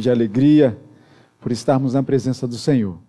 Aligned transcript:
de 0.00 0.10
alegria 0.10 0.78
por 1.40 1.52
estarmos 1.52 1.94
na 1.94 2.02
presença 2.02 2.46
do 2.46 2.56
Senhor. 2.56 3.00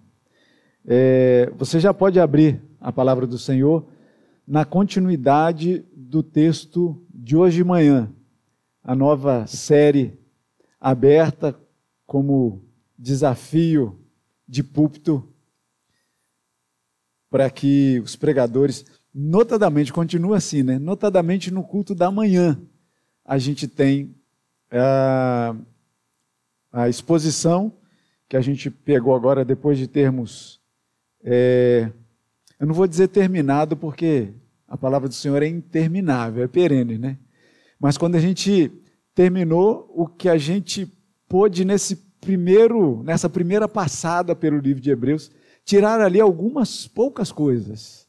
É, 0.85 1.51
você 1.57 1.79
já 1.79 1.93
pode 1.93 2.19
abrir 2.19 2.61
a 2.79 2.91
palavra 2.91 3.27
do 3.27 3.37
Senhor 3.37 3.87
na 4.47 4.65
continuidade 4.65 5.85
do 5.95 6.23
texto 6.23 7.01
de 7.13 7.35
hoje 7.35 7.57
de 7.57 7.63
manhã, 7.63 8.11
a 8.83 8.95
nova 8.95 9.45
série 9.47 10.19
aberta 10.79 11.55
como 12.05 12.63
desafio 12.97 13.99
de 14.47 14.63
púlpito 14.63 15.27
para 17.29 17.49
que 17.49 18.01
os 18.03 18.15
pregadores, 18.17 18.85
notadamente, 19.13 19.93
continua 19.93 20.37
assim, 20.37 20.63
né? 20.63 20.77
Notadamente 20.77 21.49
no 21.49 21.63
culto 21.63 21.95
da 21.95 22.11
manhã, 22.11 22.59
a 23.23 23.37
gente 23.37 23.67
tem 23.67 24.13
a, 24.69 25.55
a 26.71 26.87
exposição 26.87 27.73
que 28.29 28.37
a 28.37 28.41
gente 28.41 28.69
pegou 28.69 29.13
agora 29.13 29.43
depois 29.43 29.77
de 29.77 29.87
termos. 29.87 30.59
É, 31.23 31.91
eu 32.59 32.65
não 32.65 32.73
vou 32.73 32.87
dizer 32.87 33.09
terminado, 33.09 33.75
porque 33.75 34.29
a 34.67 34.77
palavra 34.77 35.09
do 35.09 35.13
Senhor 35.13 35.43
é 35.43 35.47
interminável, 35.47 36.43
é 36.43 36.47
perene, 36.47 36.97
né? 36.97 37.17
Mas 37.79 37.97
quando 37.97 38.15
a 38.15 38.19
gente 38.19 38.71
terminou 39.13 39.91
o 39.93 40.07
que 40.07 40.29
a 40.29 40.37
gente 40.37 40.89
pôde 41.27 41.65
nesse 41.65 41.95
primeiro, 42.21 43.03
nessa 43.03 43.29
primeira 43.29 43.67
passada 43.67 44.35
pelo 44.35 44.59
livro 44.59 44.81
de 44.81 44.91
Hebreus, 44.91 45.31
tirar 45.65 45.99
ali 45.99 46.21
algumas 46.21 46.87
poucas 46.87 47.31
coisas, 47.31 48.07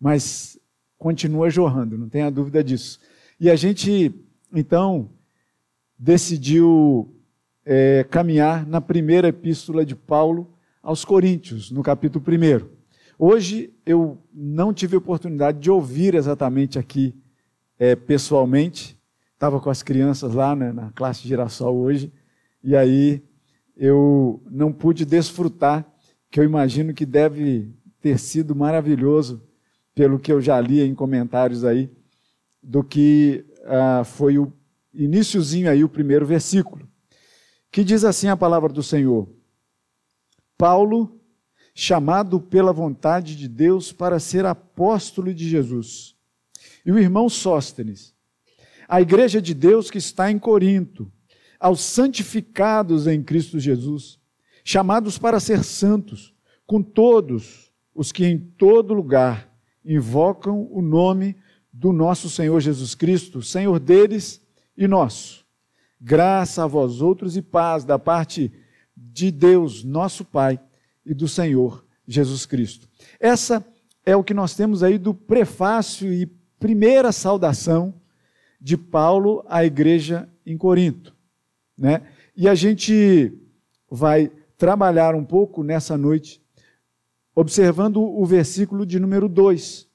mas 0.00 0.58
continua 0.96 1.50
jorrando, 1.50 1.98
não 1.98 2.08
tenha 2.08 2.30
dúvida 2.30 2.62
disso. 2.64 3.00
E 3.38 3.50
a 3.50 3.56
gente, 3.56 4.14
então, 4.54 5.10
decidiu 5.98 7.14
é, 7.72 8.04
caminhar 8.10 8.66
na 8.66 8.80
primeira 8.80 9.28
epístola 9.28 9.86
de 9.86 9.94
Paulo 9.94 10.52
aos 10.82 11.04
Coríntios, 11.04 11.70
no 11.70 11.84
capítulo 11.84 12.24
1. 12.26 12.68
Hoje 13.16 13.72
eu 13.86 14.18
não 14.34 14.74
tive 14.74 14.96
oportunidade 14.96 15.60
de 15.60 15.70
ouvir 15.70 16.16
exatamente 16.16 16.80
aqui 16.80 17.14
é, 17.78 17.94
pessoalmente, 17.94 18.98
estava 19.34 19.60
com 19.60 19.70
as 19.70 19.84
crianças 19.84 20.34
lá 20.34 20.56
né, 20.56 20.72
na 20.72 20.90
classe 20.90 21.28
girassol 21.28 21.76
hoje, 21.76 22.12
e 22.60 22.74
aí 22.74 23.22
eu 23.76 24.42
não 24.50 24.72
pude 24.72 25.04
desfrutar, 25.04 25.86
que 26.28 26.40
eu 26.40 26.44
imagino 26.44 26.92
que 26.92 27.06
deve 27.06 27.72
ter 28.00 28.18
sido 28.18 28.52
maravilhoso, 28.52 29.40
pelo 29.94 30.18
que 30.18 30.32
eu 30.32 30.40
já 30.40 30.60
li 30.60 30.80
em 30.80 30.92
comentários 30.92 31.64
aí, 31.64 31.88
do 32.60 32.82
que 32.82 33.44
ah, 33.64 34.02
foi 34.04 34.38
o 34.38 34.52
iníciozinho 34.92 35.70
aí, 35.70 35.84
o 35.84 35.88
primeiro 35.88 36.26
versículo, 36.26 36.89
que 37.70 37.84
diz 37.84 38.04
assim 38.04 38.28
a 38.28 38.36
palavra 38.36 38.72
do 38.72 38.82
Senhor: 38.82 39.28
Paulo, 40.58 41.20
chamado 41.74 42.40
pela 42.40 42.72
vontade 42.72 43.36
de 43.36 43.48
Deus 43.48 43.92
para 43.92 44.18
ser 44.18 44.44
apóstolo 44.44 45.32
de 45.32 45.48
Jesus, 45.48 46.16
e 46.84 46.92
o 46.92 46.98
irmão 46.98 47.28
Sóstenes, 47.28 48.14
a 48.88 49.00
igreja 49.00 49.40
de 49.40 49.54
Deus 49.54 49.90
que 49.90 49.98
está 49.98 50.30
em 50.30 50.38
Corinto, 50.38 51.10
aos 51.58 51.80
santificados 51.80 53.06
em 53.06 53.22
Cristo 53.22 53.58
Jesus, 53.58 54.18
chamados 54.64 55.18
para 55.18 55.38
ser 55.38 55.62
santos, 55.62 56.34
com 56.66 56.82
todos 56.82 57.72
os 57.94 58.12
que 58.12 58.24
em 58.24 58.38
todo 58.38 58.94
lugar 58.94 59.50
invocam 59.84 60.68
o 60.70 60.80
nome 60.80 61.36
do 61.72 61.92
nosso 61.92 62.28
Senhor 62.28 62.60
Jesus 62.60 62.94
Cristo, 62.94 63.42
Senhor 63.42 63.78
deles 63.78 64.40
e 64.76 64.88
nosso. 64.88 65.39
Graça 66.00 66.64
a 66.64 66.66
vós 66.66 67.02
outros 67.02 67.36
e 67.36 67.42
paz 67.42 67.84
da 67.84 67.98
parte 67.98 68.50
de 68.96 69.30
Deus, 69.30 69.84
nosso 69.84 70.24
Pai, 70.24 70.58
e 71.04 71.12
do 71.12 71.28
Senhor 71.28 71.84
Jesus 72.06 72.46
Cristo. 72.46 72.88
Essa 73.18 73.64
é 74.04 74.16
o 74.16 74.24
que 74.24 74.32
nós 74.32 74.54
temos 74.54 74.82
aí 74.82 74.96
do 74.96 75.12
prefácio 75.12 76.12
e 76.12 76.26
primeira 76.58 77.12
saudação 77.12 77.94
de 78.60 78.76
Paulo 78.76 79.44
à 79.48 79.64
igreja 79.64 80.28
em 80.44 80.56
Corinto. 80.56 81.14
Né? 81.76 82.02
E 82.36 82.48
a 82.48 82.54
gente 82.54 83.32
vai 83.90 84.30
trabalhar 84.56 85.14
um 85.14 85.24
pouco 85.24 85.62
nessa 85.62 85.96
noite, 85.96 86.42
observando 87.34 88.02
o 88.02 88.24
versículo 88.24 88.84
de 88.86 88.98
número 88.98 89.28
2. 89.28 89.88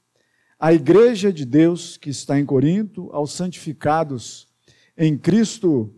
A 0.60 0.74
igreja 0.74 1.34
de 1.34 1.46
Deus 1.46 1.98
que 1.98 2.10
está 2.10 2.40
em 2.40 2.46
Corinto, 2.46 3.10
aos 3.12 3.32
santificados 3.32 4.48
em 4.98 5.18
Cristo 5.18 5.94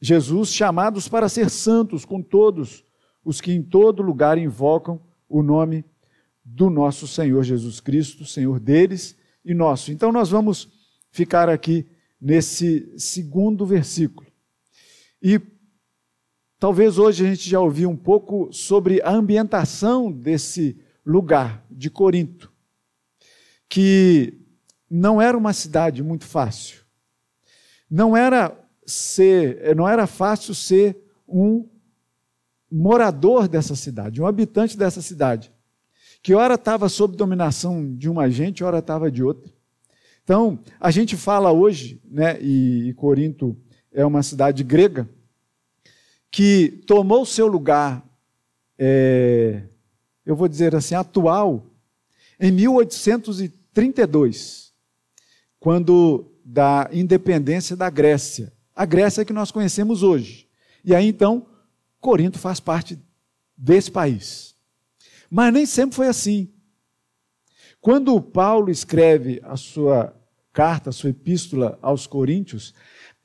Jesus, 0.00 0.52
chamados 0.52 1.08
para 1.08 1.28
ser 1.28 1.50
santos 1.50 2.04
com 2.04 2.22
todos 2.22 2.84
os 3.24 3.40
que 3.40 3.52
em 3.52 3.62
todo 3.62 4.02
lugar 4.02 4.38
invocam 4.38 5.00
o 5.28 5.42
nome 5.42 5.84
do 6.44 6.70
nosso 6.70 7.06
Senhor 7.06 7.42
Jesus 7.42 7.80
Cristo, 7.80 8.24
Senhor 8.24 8.60
deles 8.60 9.16
e 9.44 9.52
nosso. 9.52 9.90
Então 9.90 10.12
nós 10.12 10.30
vamos 10.30 10.68
ficar 11.10 11.48
aqui 11.48 11.86
nesse 12.20 12.92
segundo 12.96 13.66
versículo. 13.66 14.26
E 15.20 15.40
talvez 16.58 16.96
hoje 16.96 17.26
a 17.26 17.30
gente 17.30 17.48
já 17.50 17.60
ouviu 17.60 17.90
um 17.90 17.96
pouco 17.96 18.52
sobre 18.52 19.02
a 19.02 19.10
ambientação 19.10 20.12
desse 20.12 20.80
lugar 21.04 21.66
de 21.70 21.90
Corinto, 21.90 22.52
que 23.68 24.40
não 24.88 25.20
era 25.20 25.36
uma 25.36 25.52
cidade 25.52 26.02
muito 26.02 26.24
fácil. 26.24 26.87
Não 27.90 28.16
era 28.16 28.56
ser, 28.86 29.74
não 29.76 29.88
era 29.88 30.06
fácil 30.06 30.54
ser 30.54 30.96
um 31.26 31.68
morador 32.70 33.48
dessa 33.48 33.74
cidade, 33.74 34.20
um 34.20 34.26
habitante 34.26 34.76
dessa 34.76 35.00
cidade, 35.00 35.50
que 36.22 36.34
ora 36.34 36.54
estava 36.54 36.86
sob 36.88 37.16
dominação 37.16 37.96
de 37.96 38.08
uma 38.08 38.30
gente, 38.30 38.64
ora 38.64 38.78
estava 38.78 39.10
de 39.10 39.22
outra. 39.22 39.50
Então, 40.22 40.58
a 40.78 40.90
gente 40.90 41.16
fala 41.16 41.50
hoje, 41.52 42.00
né, 42.04 42.38
e, 42.40 42.88
e 42.88 42.94
Corinto 42.94 43.56
é 43.90 44.04
uma 44.04 44.22
cidade 44.22 44.62
grega, 44.62 45.08
que 46.30 46.82
tomou 46.86 47.24
seu 47.24 47.46
lugar, 47.46 48.06
é, 48.78 49.62
eu 50.26 50.36
vou 50.36 50.46
dizer 50.46 50.74
assim, 50.74 50.94
atual, 50.94 51.64
em 52.38 52.52
1832, 52.52 54.74
quando 55.58 56.30
da 56.50 56.88
independência 56.90 57.76
da 57.76 57.90
Grécia. 57.90 58.50
A 58.74 58.86
Grécia 58.86 59.22
que 59.22 59.34
nós 59.34 59.50
conhecemos 59.50 60.02
hoje. 60.02 60.48
E 60.82 60.94
aí 60.94 61.06
então, 61.06 61.46
Corinto 62.00 62.38
faz 62.38 62.58
parte 62.58 62.98
desse 63.54 63.90
país. 63.90 64.54
Mas 65.30 65.52
nem 65.52 65.66
sempre 65.66 65.94
foi 65.94 66.06
assim. 66.06 66.50
Quando 67.82 68.18
Paulo 68.18 68.70
escreve 68.70 69.42
a 69.44 69.58
sua 69.58 70.16
carta, 70.50 70.88
a 70.88 70.92
sua 70.92 71.10
epístola 71.10 71.78
aos 71.82 72.06
Coríntios, 72.06 72.74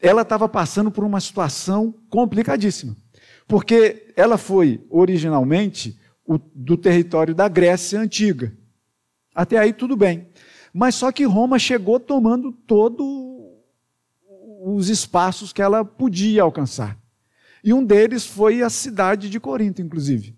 ela 0.02 0.24
estava 0.24 0.50
passando 0.50 0.92
por 0.92 1.06
uma 1.06 1.22
situação 1.22 1.96
complicadíssima. 2.10 2.94
Porque 3.48 4.14
ela 4.18 4.38
foi 4.38 4.86
originalmente 4.90 5.98
o, 6.26 6.38
do 6.38 6.76
território 6.76 7.34
da 7.34 7.48
Grécia 7.48 8.02
antiga. 8.02 8.54
Até 9.34 9.58
aí 9.58 9.72
tudo 9.72 9.96
bem. 9.96 10.28
Mas 10.74 10.96
só 10.96 11.12
que 11.12 11.24
Roma 11.24 11.60
chegou 11.60 12.00
tomando 12.00 12.52
todos 12.52 13.06
os 14.66 14.90
espaços 14.90 15.54
que 15.54 15.62
ela 15.62 15.86
podia 15.86 16.42
alcançar. 16.42 16.98
E 17.64 17.74
um 17.74 17.84
deles 17.84 18.26
foi 18.26 18.62
a 18.62 18.70
cidade 18.70 19.30
de 19.30 19.40
Corinto, 19.40 19.82
inclusive, 19.82 20.36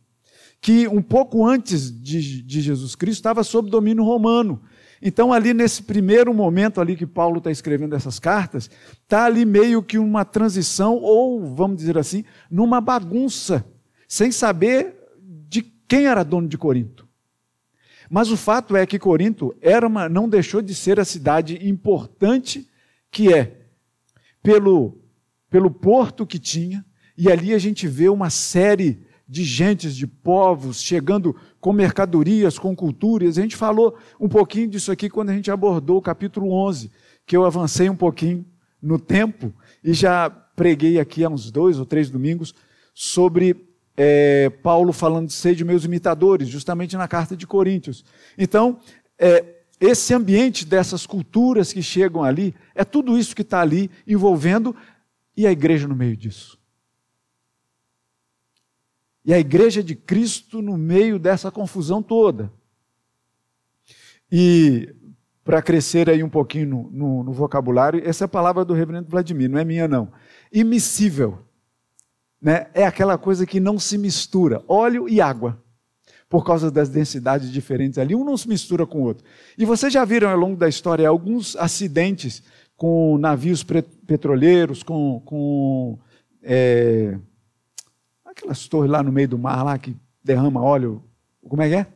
que 0.60 0.88
um 0.88 1.02
pouco 1.02 1.46
antes 1.46 1.92
de, 1.92 2.42
de 2.42 2.62
Jesus 2.62 2.96
Cristo 2.96 3.20
estava 3.20 3.44
sob 3.44 3.70
domínio 3.70 4.04
romano. 4.04 4.62
Então, 5.02 5.32
ali 5.32 5.54
nesse 5.54 5.84
primeiro 5.84 6.34
momento 6.34 6.82
ali 6.82 6.96
que 6.96 7.06
Paulo 7.06 7.38
está 7.38 7.52
escrevendo 7.52 7.96
essas 7.96 8.20
cartas, 8.20 8.70
está 9.04 9.26
ali 9.26 9.46
meio 9.46 9.82
que 9.82 9.98
uma 9.98 10.26
transição, 10.26 10.98
ou 10.98 11.56
vamos 11.56 11.78
dizer 11.78 11.98
assim, 11.98 12.24
numa 12.50 12.82
bagunça, 12.82 13.66
sem 14.08 14.32
saber 14.32 14.96
de 15.48 15.62
quem 15.88 16.08
era 16.08 16.24
dono 16.24 16.48
de 16.48 16.58
Corinto. 16.58 17.05
Mas 18.10 18.32
o 18.32 18.38
fato 18.38 18.76
é 18.76 18.86
que 18.86 19.00
Corinto 19.00 19.56
era 19.62 19.86
uma, 19.88 20.08
não 20.08 20.30
deixou 20.30 20.62
de 20.62 20.74
ser 20.74 21.00
a 21.00 21.06
cidade 21.06 21.68
importante 21.68 22.70
que 23.12 23.34
é, 23.34 23.66
pelo, 24.44 24.98
pelo 25.50 25.72
porto 25.72 26.26
que 26.26 26.38
tinha, 26.38 26.86
e 27.18 27.32
ali 27.32 27.54
a 27.54 27.58
gente 27.58 27.88
vê 27.88 28.10
uma 28.10 28.30
série 28.30 29.06
de 29.28 29.44
gentes, 29.44 29.96
de 29.96 30.06
povos, 30.06 30.82
chegando 30.82 31.36
com 31.60 31.74
mercadorias, 31.74 32.60
com 32.60 32.76
culturas. 32.76 33.38
A 33.38 33.42
gente 33.42 33.56
falou 33.56 33.98
um 34.20 34.30
pouquinho 34.30 34.68
disso 34.68 34.92
aqui 34.92 35.10
quando 35.10 35.30
a 35.30 35.34
gente 35.34 35.50
abordou 35.50 35.98
o 35.98 36.02
capítulo 36.02 36.52
11, 36.52 36.92
que 37.26 37.36
eu 37.36 37.44
avancei 37.44 37.90
um 37.90 37.96
pouquinho 37.96 38.46
no 38.82 39.00
tempo 39.00 39.52
e 39.84 39.94
já 39.94 40.30
preguei 40.30 41.00
aqui 41.00 41.24
há 41.24 41.30
uns 41.30 41.50
dois 41.50 41.80
ou 41.80 41.86
três 41.86 42.10
domingos 42.10 42.54
sobre 42.94 43.56
é, 43.98 44.50
Paulo 44.50 44.92
falando 44.92 45.28
de 45.28 45.34
ser 45.34 45.56
de 45.56 45.64
meus 45.64 45.86
imitadores, 45.86 46.48
justamente 46.48 46.98
na 46.98 47.08
carta 47.08 47.36
de 47.36 47.48
Coríntios. 47.48 48.04
Então, 48.38 48.80
é, 49.18 49.56
esse 49.80 50.14
ambiente 50.14 50.66
dessas 50.66 51.06
culturas 51.06 51.72
que 51.72 51.82
chegam 51.82 52.24
ali, 52.24 52.56
é 52.74 52.84
tudo 52.84 53.18
isso 53.18 53.36
que 53.36 53.42
está 53.42 53.62
ali 53.62 53.90
envolvendo 54.08 54.76
e 55.36 55.46
a 55.46 55.52
igreja 55.52 55.88
no 55.88 55.96
meio 55.96 56.16
disso. 56.16 56.58
E 59.24 59.34
a 59.34 59.40
igreja 59.40 59.84
de 59.84 59.96
Cristo 59.96 60.62
no 60.62 60.78
meio 60.78 61.18
dessa 61.18 61.52
confusão 61.52 62.02
toda. 62.02 62.52
E 64.32 64.94
para 65.44 65.62
crescer 65.62 66.10
aí 66.10 66.24
um 66.24 66.30
pouquinho 66.30 66.68
no, 66.68 66.92
no, 66.92 67.24
no, 67.24 67.34
vocabulário, 67.34 68.02
essa 68.04 68.24
é 68.24 68.26
a 68.26 68.30
palavra 68.30 68.66
do 68.66 68.74
reverendo 68.74 69.10
Vladimir, 69.10 69.50
não 69.50 69.60
é 69.60 69.66
minha 69.66 69.88
não. 69.88 70.12
Imissível. 70.52 71.45
Né? 72.46 72.68
É 72.76 72.86
aquela 72.86 73.18
coisa 73.18 73.44
que 73.44 73.60
não 73.60 73.80
se 73.80 73.98
mistura, 73.98 74.64
óleo 74.68 75.10
e 75.10 75.20
água. 75.20 75.60
Por 76.30 76.46
causa 76.46 76.70
das 76.70 76.90
densidades 76.90 77.52
diferentes 77.52 77.98
ali, 77.98 78.14
um 78.14 78.24
não 78.24 78.38
se 78.38 78.48
mistura 78.48 78.86
com 78.86 79.00
o 79.00 79.04
outro. 79.04 79.26
E 79.58 79.66
vocês 79.66 79.92
já 79.92 80.06
viram 80.06 80.30
ao 80.30 80.38
longo 80.38 80.56
da 80.56 80.70
história 80.70 81.10
alguns 81.10 81.56
acidentes 81.56 82.44
com 82.78 83.18
navios 83.18 83.64
petroleiros, 83.64 84.84
com, 84.84 85.24
com 85.26 85.98
é, 86.44 87.18
aquelas 88.24 88.68
torres 88.68 88.92
lá 88.92 89.02
no 89.02 89.12
meio 89.12 89.30
do 89.30 89.40
mar 89.40 89.64
lá 89.64 89.76
que 89.80 89.96
derrama 90.24 90.62
óleo. 90.62 91.04
Como 91.50 91.64
é 91.64 91.70
que 91.70 91.76
é? 91.76 91.88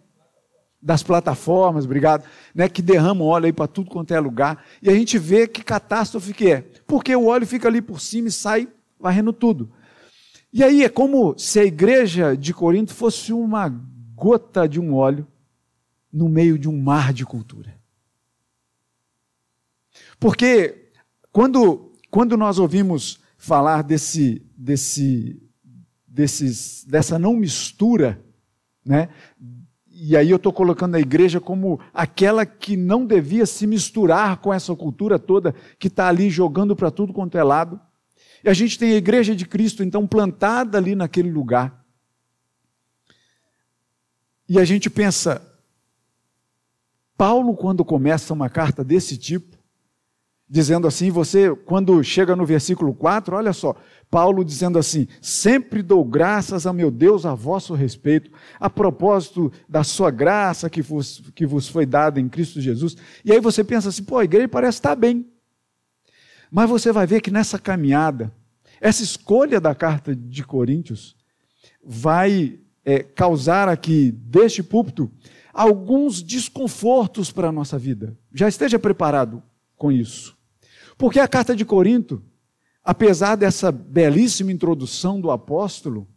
das 0.81 1.03
plataformas, 1.03 1.83
obrigado, 1.83 2.23
né, 2.55 2.69
que 2.69 2.81
derramam 2.81 3.27
óleo 3.27 3.47
aí 3.47 3.51
para 3.51 3.67
tudo 3.67 3.91
quanto 3.91 4.13
é 4.13 4.19
lugar, 4.19 4.63
e 4.81 4.89
a 4.89 4.93
gente 4.93 5.17
vê 5.17 5.45
que 5.45 5.61
catástrofe 5.61 6.33
que 6.33 6.49
é, 6.49 6.63
porque 6.87 7.13
o 7.13 7.25
óleo 7.25 7.45
fica 7.45 7.67
ali 7.67 7.81
por 7.81 7.99
cima 7.99 8.29
e 8.29 8.31
sai 8.31 8.65
varrendo 8.97 9.33
tudo. 9.33 9.69
E 10.51 10.63
aí 10.63 10.83
é 10.83 10.89
como 10.89 11.37
se 11.37 11.59
a 11.59 11.63
igreja 11.63 12.35
de 12.35 12.53
Corinto 12.53 12.93
fosse 12.93 13.31
uma 13.31 13.69
gota 14.15 14.67
de 14.67 14.79
um 14.79 14.93
óleo 14.95 15.27
no 16.11 16.27
meio 16.27 16.57
de 16.57 16.67
um 16.67 16.81
mar 16.81 17.13
de 17.13 17.25
cultura. 17.25 17.79
Porque 20.19 20.91
quando, 21.31 21.93
quando 22.09 22.35
nós 22.35 22.57
ouvimos 22.57 23.19
falar 23.37 23.83
desse, 23.83 24.41
desse, 24.57 25.41
desses, 26.07 26.83
dessa 26.85 27.19
não 27.19 27.35
mistura, 27.35 28.23
né, 28.83 29.09
e 29.87 30.15
aí 30.15 30.29
eu 30.29 30.37
estou 30.37 30.53
colocando 30.53 30.95
a 30.95 30.99
igreja 30.99 31.39
como 31.41 31.79
aquela 31.93 32.45
que 32.45 32.75
não 32.77 33.05
devia 33.05 33.45
se 33.45 33.67
misturar 33.67 34.37
com 34.37 34.53
essa 34.53 34.75
cultura 34.75 35.19
toda 35.19 35.53
que 35.77 35.87
está 35.87 36.07
ali 36.07 36.29
jogando 36.29 36.75
para 36.75 36.89
tudo 36.89 37.13
quanto 37.13 37.37
é 37.37 37.43
lado. 37.43 37.79
E 38.43 38.49
a 38.49 38.53
gente 38.53 38.77
tem 38.77 38.93
a 38.93 38.97
igreja 38.97 39.35
de 39.35 39.45
Cristo, 39.45 39.83
então, 39.83 40.07
plantada 40.07 40.77
ali 40.77 40.95
naquele 40.95 41.31
lugar. 41.31 41.85
E 44.47 44.57
a 44.59 44.65
gente 44.65 44.89
pensa, 44.89 45.41
Paulo, 47.15 47.55
quando 47.55 47.85
começa 47.85 48.33
uma 48.33 48.49
carta 48.49 48.83
desse 48.83 49.17
tipo, 49.17 49.57
dizendo 50.49 50.87
assim, 50.87 51.11
você, 51.11 51.55
quando 51.55 52.03
chega 52.03 52.35
no 52.35 52.45
versículo 52.45 52.93
4, 52.93 53.35
olha 53.35 53.53
só, 53.53 53.75
Paulo 54.09 54.43
dizendo 54.43 54.79
assim: 54.79 55.07
Sempre 55.21 55.83
dou 55.83 56.03
graças 56.03 56.65
a 56.65 56.73
meu 56.73 56.89
Deus 56.89 57.25
a 57.25 57.35
vosso 57.35 57.75
respeito, 57.75 58.31
a 58.59 58.69
propósito 58.69 59.51
da 59.67 59.83
sua 59.83 60.09
graça 60.09 60.69
que 60.69 60.81
vos, 60.81 61.21
que 61.35 61.45
vos 61.45 61.67
foi 61.67 61.85
dada 61.85 62.19
em 62.19 62.27
Cristo 62.27 62.59
Jesus. 62.59 62.97
E 63.23 63.31
aí 63.31 63.39
você 63.39 63.63
pensa 63.63 63.89
assim: 63.89 64.03
pô, 64.03 64.17
a 64.17 64.23
igreja 64.23 64.47
parece 64.47 64.79
estar 64.79 64.95
bem. 64.95 65.27
Mas 66.49 66.69
você 66.69 66.91
vai 66.91 67.05
ver 67.05 67.21
que 67.21 67.31
nessa 67.31 67.59
caminhada, 67.59 68.33
essa 68.81 69.03
escolha 69.03 69.59
da 69.59 69.75
carta 69.75 70.15
de 70.15 70.43
Coríntios 70.43 71.15
vai 71.83 72.59
é, 72.83 73.03
causar 73.03 73.67
aqui, 73.69 74.11
deste 74.11 74.63
púlpito, 74.63 75.11
alguns 75.53 76.23
desconfortos 76.23 77.31
para 77.31 77.49
a 77.49 77.51
nossa 77.51 77.77
vida. 77.77 78.17
Já 78.33 78.47
esteja 78.47 78.79
preparado 78.79 79.43
com 79.75 79.91
isso. 79.91 80.37
Porque 80.97 81.19
a 81.19 81.27
carta 81.27 81.55
de 81.55 81.65
Corinto 81.65 82.23
apesar 82.89 83.35
dessa 83.35 83.71
belíssima 83.71 84.51
introdução 84.51 85.21
do 85.21 85.29
apóstolo, 85.29 86.07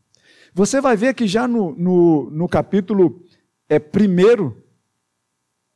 você 0.54 0.80
vai 0.80 0.96
ver 0.96 1.14
que 1.14 1.26
já 1.26 1.46
no, 1.46 1.74
no, 1.76 2.30
no 2.30 2.48
capítulo 2.48 3.22
é, 3.68 3.78
primeiro, 3.78 4.64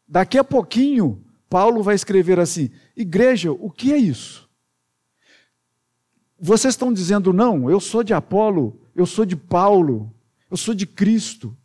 daqui 0.09 0.39
a 0.39 0.45
pouquinho, 0.45 1.23
Paulo 1.51 1.83
vai 1.83 1.95
escrever 1.95 2.39
assim: 2.41 2.71
Igreja, 2.97 3.53
o 3.53 3.71
que 3.71 3.93
é 3.93 3.99
isso? 3.99 4.46
Vocês 6.39 6.75
estão 6.75 6.93
dizendo, 6.93 7.33
não, 7.33 7.71
eu 7.71 7.81
sou 7.81 8.03
de 8.03 8.13
Apolo, 8.13 8.81
eu 8.95 9.07
sou 9.07 9.25
de 9.25 9.37
Paulo, 9.37 10.13
eu 10.51 10.57
sou 10.57 10.75
de 10.75 10.87
Cristo. 10.87 11.57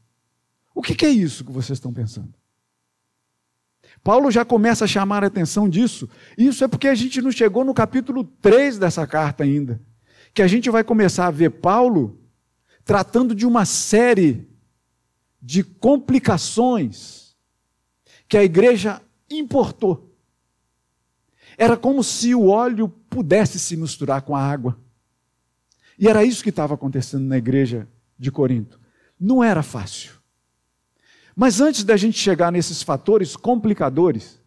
O 0.74 0.82
que, 0.82 0.96
que 0.96 1.06
é 1.06 1.10
isso 1.10 1.44
que 1.44 1.52
vocês 1.52 1.78
estão 1.78 1.94
pensando? 1.94 2.34
Paulo 4.04 4.32
já 4.32 4.44
começa 4.44 4.86
a 4.86 4.88
chamar 4.88 5.24
a 5.24 5.28
atenção 5.28 5.70
disso. 5.70 6.10
Isso 6.38 6.64
é 6.64 6.68
porque 6.68 6.88
a 6.88 6.96
gente 6.96 7.22
não 7.22 7.32
chegou 7.32 7.64
no 7.64 7.74
capítulo 7.74 8.24
3 8.42 8.80
dessa 8.80 9.06
carta 9.06 9.44
ainda. 9.44 9.80
Que 10.34 10.42
a 10.42 10.48
gente 10.48 10.70
vai 10.70 10.84
começar 10.84 11.28
a 11.28 11.32
ver 11.32 11.52
Paulo 11.52 12.18
tratando 12.84 13.36
de 13.36 13.46
uma 13.46 13.66
série 13.66 14.48
de 15.42 15.64
complicações 15.64 17.36
que 18.28 18.38
a 18.38 18.44
igreja 18.44 19.02
importou. 19.30 20.10
Era 21.58 21.78
como 21.78 22.04
se 22.04 22.34
o 22.34 22.48
óleo 22.48 22.92
pudesse 23.12 23.60
se 23.60 23.76
misturar 23.76 24.22
com 24.22 24.34
a 24.34 24.42
água. 24.42 24.80
E 26.00 26.08
era 26.08 26.24
isso 26.24 26.42
que 26.42 26.50
estava 26.50 26.74
acontecendo 26.74 27.26
na 27.26 27.38
igreja 27.38 27.86
de 28.18 28.32
Corinto. 28.32 28.80
Não 29.20 29.44
era 29.44 29.62
fácil. 29.62 30.14
Mas 31.36 31.60
antes 31.60 31.84
da 31.84 31.98
gente 31.98 32.18
chegar 32.18 32.52
nesses 32.52 32.82
fatores 32.82 33.36
complicadores, 33.36 34.40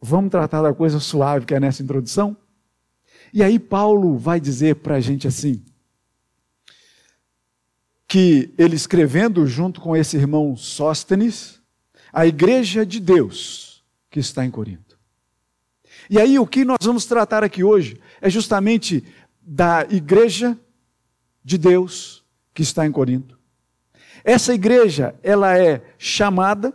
vamos 0.00 0.30
tratar 0.30 0.60
da 0.60 0.74
coisa 0.74 0.98
suave 0.98 1.46
que 1.46 1.54
é 1.54 1.60
nessa 1.60 1.82
introdução? 1.82 2.36
E 3.32 3.42
aí 3.42 3.58
Paulo 3.58 4.18
vai 4.18 4.40
dizer 4.40 4.76
para 4.76 4.96
a 4.96 5.00
gente 5.00 5.28
assim, 5.28 5.62
que 8.08 8.52
ele 8.58 8.74
escrevendo 8.74 9.46
junto 9.46 9.80
com 9.80 9.96
esse 9.96 10.16
irmão 10.16 10.56
Sóstenes, 10.56 11.62
a 12.12 12.26
igreja 12.26 12.84
de 12.84 12.98
Deus 12.98 13.84
que 14.10 14.18
está 14.18 14.44
em 14.44 14.50
Corinto. 14.50 14.91
E 16.12 16.20
aí 16.20 16.38
o 16.38 16.46
que 16.46 16.62
nós 16.62 16.76
vamos 16.82 17.06
tratar 17.06 17.42
aqui 17.42 17.64
hoje 17.64 17.98
é 18.20 18.28
justamente 18.28 19.02
da 19.40 19.86
igreja 19.88 20.58
de 21.42 21.56
Deus 21.56 22.22
que 22.52 22.60
está 22.60 22.86
em 22.86 22.92
Corinto. 22.92 23.38
Essa 24.22 24.52
igreja, 24.52 25.14
ela 25.22 25.56
é 25.56 25.82
chamada 25.96 26.74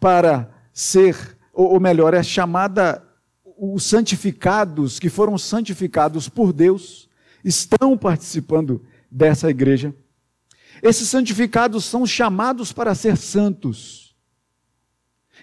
para 0.00 0.50
ser, 0.72 1.36
ou 1.52 1.78
melhor, 1.78 2.14
é 2.14 2.22
chamada, 2.22 3.06
os 3.58 3.84
santificados, 3.84 4.98
que 4.98 5.10
foram 5.10 5.36
santificados 5.36 6.30
por 6.30 6.50
Deus, 6.50 7.06
estão 7.44 7.98
participando 7.98 8.82
dessa 9.10 9.50
igreja. 9.50 9.94
Esses 10.82 11.06
santificados 11.06 11.84
são 11.84 12.06
chamados 12.06 12.72
para 12.72 12.94
ser 12.94 13.18
santos. 13.18 14.03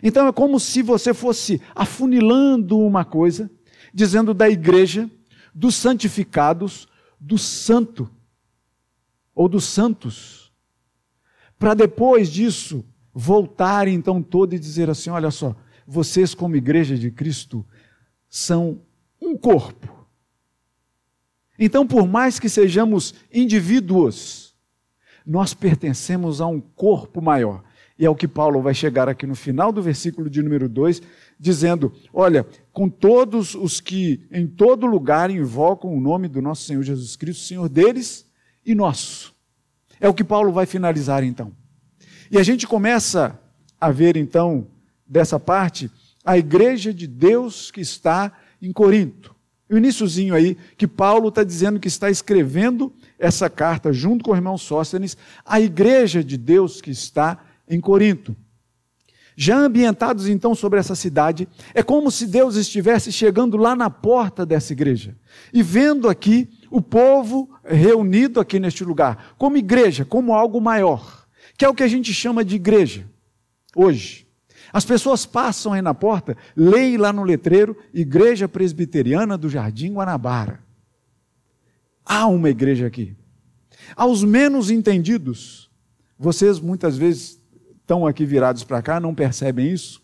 Então 0.02 0.28
é 0.28 0.32
como 0.32 0.60
se 0.60 0.82
você 0.82 1.14
fosse 1.14 1.62
afunilando 1.76 2.80
uma 2.80 3.06
coisa, 3.06 3.50
dizendo 3.94 4.34
da 4.34 4.50
igreja, 4.50 5.10
dos 5.54 5.76
santificados, 5.76 6.88
do 7.20 7.38
santo, 7.38 8.10
ou 9.36 9.48
dos 9.48 9.66
santos 9.66 10.42
para 11.62 11.76
depois 11.76 12.32
disso 12.32 12.84
voltar 13.14 13.88
então 13.88 14.20
todo 14.24 14.56
e 14.56 14.60
dizer 14.60 14.90
assim: 14.90 15.12
olha 15.12 15.30
só, 15.30 15.56
vocês, 15.86 16.34
como 16.34 16.56
igreja 16.56 16.98
de 16.98 17.12
Cristo, 17.12 17.64
são 18.28 18.82
um 19.22 19.38
corpo. 19.38 20.08
Então, 21.60 21.86
por 21.86 22.08
mais 22.08 22.40
que 22.40 22.50
sejamos 22.50 23.14
indivíduos, 23.32 24.56
nós 25.24 25.54
pertencemos 25.54 26.42
a 26.42 26.48
um 26.48 26.60
corpo 26.60 27.22
maior. 27.22 27.64
E 28.02 28.06
é 28.06 28.10
o 28.10 28.16
que 28.16 28.28
Paulo 28.28 28.64
vai 28.64 28.74
chegar 28.74 29.08
aqui 29.08 29.28
no 29.28 29.36
final 29.36 29.72
do 29.72 29.80
versículo 29.80 30.28
de 30.28 30.42
número 30.42 30.68
2, 30.68 31.04
dizendo: 31.40 31.94
Olha, 32.12 32.48
com 32.74 32.90
todos 32.90 33.54
os 33.54 33.80
que 33.80 34.26
em 34.32 34.48
todo 34.48 34.88
lugar 34.88 35.30
invocam 35.30 35.96
o 35.96 36.02
nome 36.02 36.28
do 36.28 36.42
nosso 36.42 36.64
Senhor 36.64 36.82
Jesus 36.82 37.16
Cristo, 37.16 37.44
Senhor 37.44 37.70
deles 37.70 38.26
e 38.66 38.74
nosso. 38.74 39.36
É 40.00 40.10
o 40.10 40.16
que 40.16 40.24
Paulo 40.24 40.52
vai 40.52 40.66
finalizar 40.66 41.24
então. 41.24 41.52
E 42.32 42.40
a 42.40 42.44
gente 42.44 42.66
começa 42.66 43.40
a 43.80 43.92
ver 43.92 44.18
então, 44.18 44.66
dessa 45.06 45.40
parte, 45.40 45.92
a 46.26 46.36
igreja 46.36 46.92
de 46.92 47.06
Deus 47.06 47.70
que 47.70 47.82
está 47.82 48.36
em 48.60 48.72
Corinto. 48.72 49.36
O 49.70 49.78
iníciozinho 49.78 50.34
aí, 50.34 50.58
que 50.76 50.88
Paulo 50.88 51.30
está 51.30 51.44
dizendo 51.44 51.80
que 51.80 51.88
está 51.88 52.10
escrevendo 52.10 52.92
essa 53.20 53.48
carta 53.48 53.94
junto 53.94 54.26
com 54.26 54.32
o 54.32 54.36
irmão 54.36 54.58
Sóstenes, 54.58 55.16
a 55.46 55.62
igreja 55.62 56.24
de 56.24 56.36
Deus 56.36 56.82
que 56.82 56.90
está 56.90 57.40
em 57.72 57.80
Corinto. 57.80 58.36
Já 59.36 59.58
ambientados 59.58 60.28
então 60.28 60.54
sobre 60.54 60.78
essa 60.78 60.94
cidade, 60.94 61.48
é 61.74 61.82
como 61.82 62.12
se 62.12 62.28
Deus 62.28 62.56
estivesse 62.56 63.12
chegando 63.12 63.56
lá 63.58 63.76
na 63.76 63.90
porta 63.90 64.46
dessa 64.46 64.74
igreja 64.74 65.16
e 65.54 65.64
vendo 65.64 66.10
aqui 66.10 66.50
o 66.70 66.82
povo 66.82 67.50
reunido 67.64 68.40
aqui 68.40 68.60
neste 68.60 68.84
lugar, 68.84 69.34
como 69.38 69.58
igreja, 69.58 70.04
como 70.04 70.34
algo 70.34 70.60
maior, 70.60 71.26
que 71.58 71.66
é 71.66 71.70
o 71.70 71.74
que 71.74 71.84
a 71.84 71.88
gente 71.88 72.14
chama 72.14 72.44
de 72.44 72.56
igreja 72.56 73.10
hoje. 73.76 74.28
As 74.74 74.86
pessoas 74.86 75.26
passam 75.26 75.74
aí 75.74 75.82
na 75.82 75.94
porta, 75.94 76.38
leem 76.56 76.98
lá 76.98 77.12
no 77.12 77.24
letreiro, 77.24 77.76
Igreja 77.94 78.48
Presbiteriana 78.48 79.38
do 79.38 79.50
Jardim 79.50 79.94
Guanabara. 79.94 80.62
Há 82.06 82.28
uma 82.28 82.50
igreja 82.50 82.88
aqui. 82.88 83.16
Aos 83.96 84.24
menos 84.24 84.70
entendidos, 84.70 85.70
vocês 86.18 86.60
muitas 86.60 86.98
vezes 86.98 87.41
estão 87.82 88.08
aqui 88.08 88.26
virados 88.26 88.64
para 88.64 88.82
cá, 88.82 89.00
não 89.00 89.14
percebem 89.14 89.72
isso, 89.72 90.02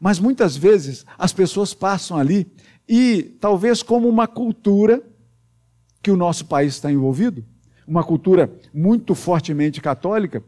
mas 0.00 0.18
muitas 0.18 0.56
vezes 0.56 1.04
as 1.18 1.32
pessoas 1.32 1.74
passam 1.74 2.16
ali 2.16 2.50
e, 2.88 3.36
talvez 3.40 3.82
como 3.82 4.08
uma 4.08 4.26
cultura 4.26 5.02
que 6.02 6.10
o 6.10 6.16
nosso 6.16 6.46
país 6.46 6.74
está 6.74 6.90
envolvido, 6.90 7.44
uma 7.86 8.02
cultura 8.02 8.52
muito 8.72 9.14
fortemente 9.14 9.80
católica, 9.80 10.42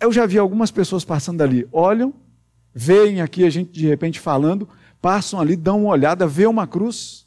eu 0.00 0.12
já 0.12 0.26
vi 0.26 0.36
algumas 0.36 0.70
pessoas 0.70 1.04
passando 1.04 1.40
ali, 1.42 1.66
olham, 1.70 2.12
veem 2.74 3.20
aqui 3.20 3.44
a 3.44 3.50
gente 3.50 3.70
de 3.70 3.86
repente 3.86 4.18
falando, 4.18 4.68
passam 5.00 5.40
ali, 5.40 5.56
dão 5.56 5.82
uma 5.82 5.90
olhada, 5.90 6.26
vê 6.26 6.46
uma 6.46 6.66
cruz 6.66 7.26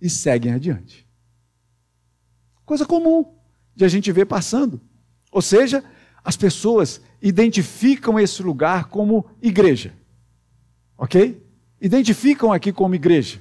e 0.00 0.10
seguem 0.10 0.52
adiante. 0.52 1.06
Coisa 2.64 2.86
comum 2.86 3.34
de 3.74 3.84
a 3.84 3.88
gente 3.88 4.10
ver 4.10 4.26
passando. 4.26 4.80
Ou 5.30 5.42
seja, 5.42 5.84
as 6.24 6.36
pessoas 6.36 7.00
identificam 7.20 8.18
esse 8.18 8.42
lugar 8.42 8.84
como 8.84 9.26
igreja. 9.42 9.94
Ok? 10.96 11.42
Identificam 11.80 12.52
aqui 12.52 12.72
como 12.72 12.94
igreja. 12.94 13.40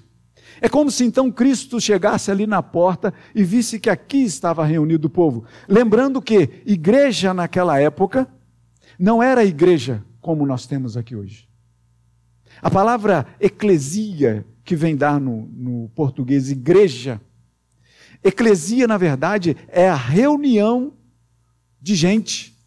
É 0.62 0.68
como 0.68 0.90
se 0.90 1.06
então 1.06 1.32
Cristo 1.32 1.80
chegasse 1.80 2.32
ali 2.32 2.48
na 2.48 2.62
porta 2.62 3.14
e 3.34 3.44
visse 3.44 3.80
que 3.80 3.90
aqui 3.90 4.24
estava 4.24 4.66
reunido 4.66 5.08
o 5.08 5.12
povo. 5.12 5.46
Lembrando 5.68 6.22
que 6.22 6.62
igreja 6.66 7.34
naquela 7.34 7.80
época 7.80 8.28
não 8.98 9.22
era 9.22 9.46
igreja 9.46 10.04
como 10.20 10.46
nós 10.46 10.66
temos 10.66 10.98
aqui 10.98 11.16
hoje. 11.16 11.48
A 12.62 12.70
palavra 12.70 13.26
eclesia, 13.40 14.46
que 14.66 14.76
vem 14.76 14.96
dar 14.96 15.20
no, 15.20 15.48
no 15.54 15.90
português 15.90 16.52
igreja, 16.52 17.22
eclesia, 18.22 18.86
na 18.86 18.98
verdade, 18.98 19.56
é 19.70 19.88
a 19.88 19.96
reunião 19.96 20.94
de 21.82 21.96
gente 21.96 22.59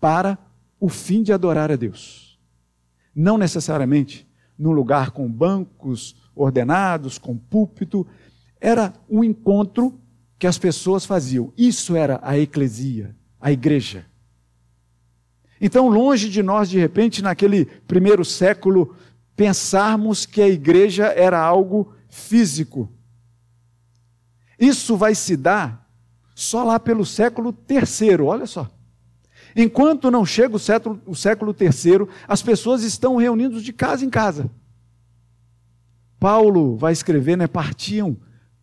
para 0.00 0.38
o 0.80 0.88
fim 0.88 1.22
de 1.22 1.32
adorar 1.32 1.70
a 1.70 1.76
Deus. 1.76 2.38
Não 3.14 3.36
necessariamente 3.36 4.26
num 4.58 4.72
lugar 4.72 5.10
com 5.10 5.30
bancos 5.30 6.16
ordenados, 6.34 7.18
com 7.18 7.36
púlpito, 7.36 8.06
era 8.60 8.92
um 9.08 9.24
encontro 9.24 9.98
que 10.38 10.46
as 10.46 10.58
pessoas 10.58 11.04
faziam. 11.04 11.52
Isso 11.56 11.96
era 11.96 12.20
a 12.22 12.38
eclesia, 12.38 13.14
a 13.40 13.52
igreja. 13.52 14.06
Então, 15.60 15.88
longe 15.88 16.28
de 16.28 16.42
nós, 16.42 16.70
de 16.70 16.78
repente, 16.78 17.22
naquele 17.22 17.64
primeiro 17.64 18.24
século, 18.24 18.94
pensarmos 19.36 20.24
que 20.24 20.40
a 20.40 20.48
igreja 20.48 21.06
era 21.06 21.38
algo 21.38 21.94
físico. 22.08 22.90
Isso 24.58 24.96
vai 24.96 25.14
se 25.14 25.36
dar 25.36 25.90
só 26.34 26.64
lá 26.64 26.78
pelo 26.78 27.04
século 27.04 27.52
terceiro, 27.52 28.26
olha 28.26 28.46
só. 28.46 28.70
Enquanto 29.54 30.10
não 30.10 30.24
chega 30.24 30.56
o 30.56 30.58
século, 30.58 31.00
o 31.06 31.14
século 31.14 31.52
terceiro, 31.52 32.08
as 32.26 32.42
pessoas 32.42 32.82
estão 32.82 33.16
reunidas 33.16 33.62
de 33.62 33.72
casa 33.72 34.04
em 34.04 34.10
casa. 34.10 34.50
Paulo 36.18 36.76
vai 36.76 36.92
escrever, 36.92 37.36
né? 37.36 37.46
Partiam, 37.46 38.16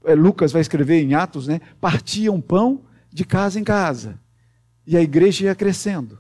é, 0.06 0.14
Lucas 0.14 0.52
vai 0.52 0.62
escrever 0.62 1.02
em 1.02 1.16
Atos, 1.16 1.48
né? 1.48 1.60
Partiam 1.82 2.40
pão 2.40 2.82
de 3.12 3.26
casa 3.26 3.60
em 3.60 3.64
casa. 3.64 4.20
E 4.86 4.96
a 4.96 5.02
igreja 5.02 5.46
ia 5.46 5.56
crescendo. 5.56 6.20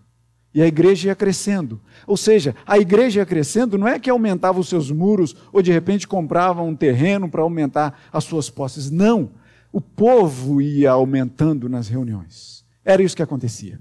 E 0.54 0.62
a 0.62 0.68
igreja 0.68 1.10
ia 1.10 1.16
crescendo. 1.16 1.80
Ou 2.08 2.18
seja, 2.18 2.56
a 2.66 2.80
igreja 2.80 3.20
ia 3.20 3.26
crescendo 3.26 3.78
não 3.78 3.88
é 3.88 4.00
que 4.00 4.10
aumentava 4.10 4.60
os 4.60 4.68
seus 4.68 4.90
muros 4.90 5.36
ou 5.54 5.62
de 5.62 5.72
repente 5.72 6.08
comprava 6.08 6.64
um 6.64 6.76
terreno 6.76 7.30
para 7.30 7.44
aumentar 7.44 8.00
as 8.12 8.24
suas 8.24 8.50
posses. 8.50 8.90
Não. 8.90 9.30
O 9.72 9.80
povo 9.80 10.60
ia 10.60 10.90
aumentando 10.90 11.70
nas 11.70 11.88
reuniões. 11.88 12.66
Era 12.84 13.04
isso 13.04 13.16
que 13.16 13.22
acontecia. 13.22 13.80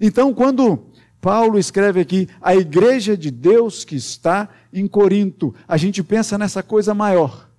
Então, 0.00 0.34
quando 0.34 0.90
Paulo 1.20 1.58
escreve 1.58 2.00
aqui 2.00 2.28
a 2.40 2.54
igreja 2.54 3.16
de 3.16 3.30
Deus 3.30 3.84
que 3.84 3.96
está 3.96 4.48
em 4.72 4.86
Corinto, 4.86 5.54
a 5.66 5.76
gente 5.76 6.02
pensa 6.02 6.36
nessa 6.36 6.62
coisa 6.62 6.94
maior. 6.94 7.50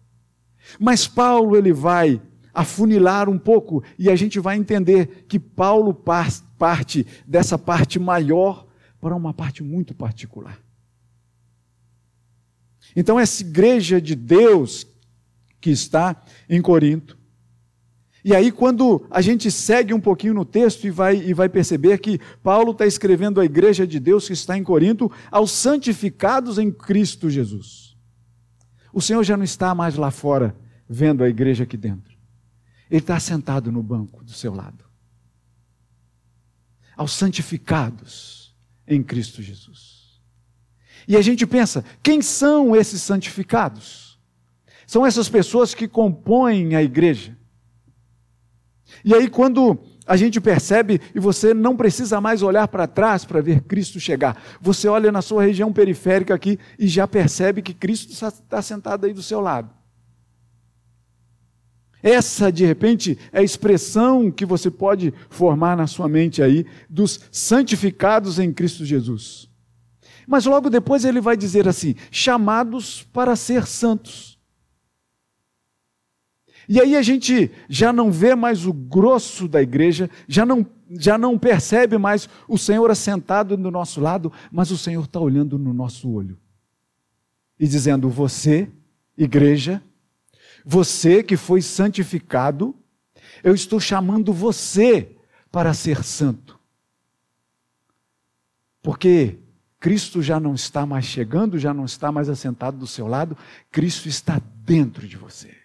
Mas 0.80 1.08
Paulo 1.08 1.56
ele 1.56 1.74
vai 1.74 2.22
afunilar 2.54 3.28
um 3.30 3.38
pouco 3.38 3.84
e 4.00 4.10
a 4.10 4.16
gente 4.16 4.40
vai 4.40 4.58
entender 4.58 5.26
que 5.28 5.40
Paulo 5.40 5.94
parte 6.58 7.06
dessa 7.28 7.58
parte 7.58 8.00
maior 8.00 8.66
para 9.02 9.16
uma 9.16 9.34
parte 9.34 9.62
muito 9.64 9.94
particular. 9.94 10.60
Então, 12.96 13.20
essa 13.20 13.44
igreja 13.44 14.00
de 14.00 14.16
Deus 14.16 14.88
que 15.60 15.70
está 15.70 16.24
em 16.48 16.62
Corinto, 16.62 17.18
e 18.28 18.34
aí, 18.34 18.52
quando 18.52 19.06
a 19.12 19.22
gente 19.22 19.52
segue 19.52 19.94
um 19.94 20.00
pouquinho 20.00 20.34
no 20.34 20.44
texto 20.44 20.86
e 20.86 20.90
vai, 20.90 21.16
e 21.16 21.32
vai 21.32 21.48
perceber 21.48 22.00
que 22.00 22.20
Paulo 22.42 22.72
está 22.72 22.84
escrevendo 22.84 23.40
à 23.40 23.46
igreja 23.46 23.86
de 23.86 24.00
Deus 24.00 24.26
que 24.26 24.34
está 24.34 24.58
em 24.58 24.64
Corinto, 24.64 25.12
aos 25.30 25.52
santificados 25.52 26.58
em 26.58 26.72
Cristo 26.72 27.30
Jesus. 27.30 27.96
O 28.92 29.00
Senhor 29.00 29.24
já 29.24 29.38
não 29.38 29.44
está 29.44 29.76
mais 29.76 29.96
lá 29.96 30.10
fora 30.10 30.58
vendo 30.90 31.24
a 31.24 31.30
igreja 31.30 31.66
aqui 31.66 31.78
dentro. 31.78 32.18
Ele 32.90 33.00
está 33.00 33.20
sentado 33.20 33.72
no 33.72 33.84
banco 33.84 34.24
do 34.24 34.32
seu 34.32 34.56
lado. 34.56 34.84
Aos 36.98 37.12
santificados 37.12 38.56
em 38.88 39.04
Cristo 39.04 39.44
Jesus. 39.44 40.20
E 41.08 41.16
a 41.16 41.22
gente 41.22 41.46
pensa: 41.46 41.86
quem 42.02 42.24
são 42.24 42.76
esses 42.76 43.04
santificados? 43.04 44.20
São 44.88 45.06
essas 45.06 45.30
pessoas 45.30 45.76
que 45.76 45.88
compõem 45.88 46.76
a 46.76 46.82
igreja. 46.82 47.38
E 49.04 49.14
aí, 49.14 49.30
quando 49.30 49.78
a 50.06 50.16
gente 50.16 50.40
percebe 50.40 51.02
e 51.14 51.20
você 51.20 51.54
não 51.54 51.76
precisa 51.76 52.22
mais 52.22 52.42
olhar 52.42 52.68
para 52.68 52.88
trás 52.88 53.26
para 53.26 53.42
ver 53.42 53.62
Cristo 53.62 54.00
chegar, 54.00 54.42
você 54.62 54.88
olha 54.88 55.12
na 55.12 55.22
sua 55.22 55.44
região 55.44 55.74
periférica 55.74 56.34
aqui 56.34 56.60
e 56.78 56.88
já 56.88 57.08
percebe 57.08 57.62
que 57.62 57.74
Cristo 57.74 58.12
está 58.12 58.62
sentado 58.62 59.06
aí 59.06 59.14
do 59.14 59.24
seu 59.24 59.42
lado. 59.42 59.70
Essa, 62.04 62.52
de 62.52 62.64
repente, 62.64 63.18
é 63.34 63.40
a 63.40 63.44
expressão 63.44 64.30
que 64.30 64.46
você 64.46 64.70
pode 64.70 65.12
formar 65.28 65.76
na 65.76 65.88
sua 65.88 66.08
mente 66.08 66.44
aí 66.44 66.64
dos 66.88 67.20
santificados 67.32 68.38
em 68.38 68.54
Cristo 68.54 68.86
Jesus. 68.86 69.50
Mas 70.28 70.46
logo 70.46 70.70
depois 70.70 71.04
ele 71.04 71.20
vai 71.20 71.36
dizer 71.36 71.68
assim: 71.68 71.96
chamados 72.12 73.02
para 73.12 73.36
ser 73.36 73.66
santos. 73.66 74.35
E 76.68 76.82
aí 76.82 76.96
a 76.96 77.02
gente 77.02 77.52
já 77.70 77.94
não 77.94 78.12
vê 78.12 78.36
mais 78.36 78.66
o 78.66 78.74
grosso 78.74 79.48
da 79.48 79.62
igreja, 79.62 80.10
já 80.28 80.46
não, 80.46 80.66
já 80.90 81.18
não 81.18 81.38
percebe 81.38 81.98
mais 81.98 82.28
o 82.48 82.58
Senhor 82.58 82.90
assentado 82.90 83.56
do 83.56 83.70
nosso 83.70 84.02
lado, 84.02 84.32
mas 84.52 84.72
o 84.72 84.78
Senhor 84.78 85.04
está 85.04 85.20
olhando 85.20 85.60
no 85.60 85.74
nosso 85.74 86.10
olho 86.10 86.38
e 87.60 87.68
dizendo: 87.68 88.10
Você, 88.10 88.68
igreja, 89.18 89.82
você 90.66 91.22
que 91.22 91.38
foi 91.38 91.62
santificado, 91.62 92.76
eu 93.44 93.54
estou 93.54 93.80
chamando 93.80 94.34
você 94.34 95.16
para 95.52 95.74
ser 95.74 96.04
santo. 96.04 96.60
Porque 98.82 99.38
Cristo 99.80 100.22
já 100.22 100.40
não 100.40 100.56
está 100.56 100.86
mais 100.86 101.06
chegando, 101.06 101.60
já 101.60 101.74
não 101.74 101.86
está 101.86 102.12
mais 102.12 102.28
assentado 102.28 102.78
do 102.78 102.88
seu 102.88 103.08
lado, 103.08 103.38
Cristo 103.72 104.08
está 104.08 104.42
dentro 104.64 105.08
de 105.08 105.16
você 105.16 105.65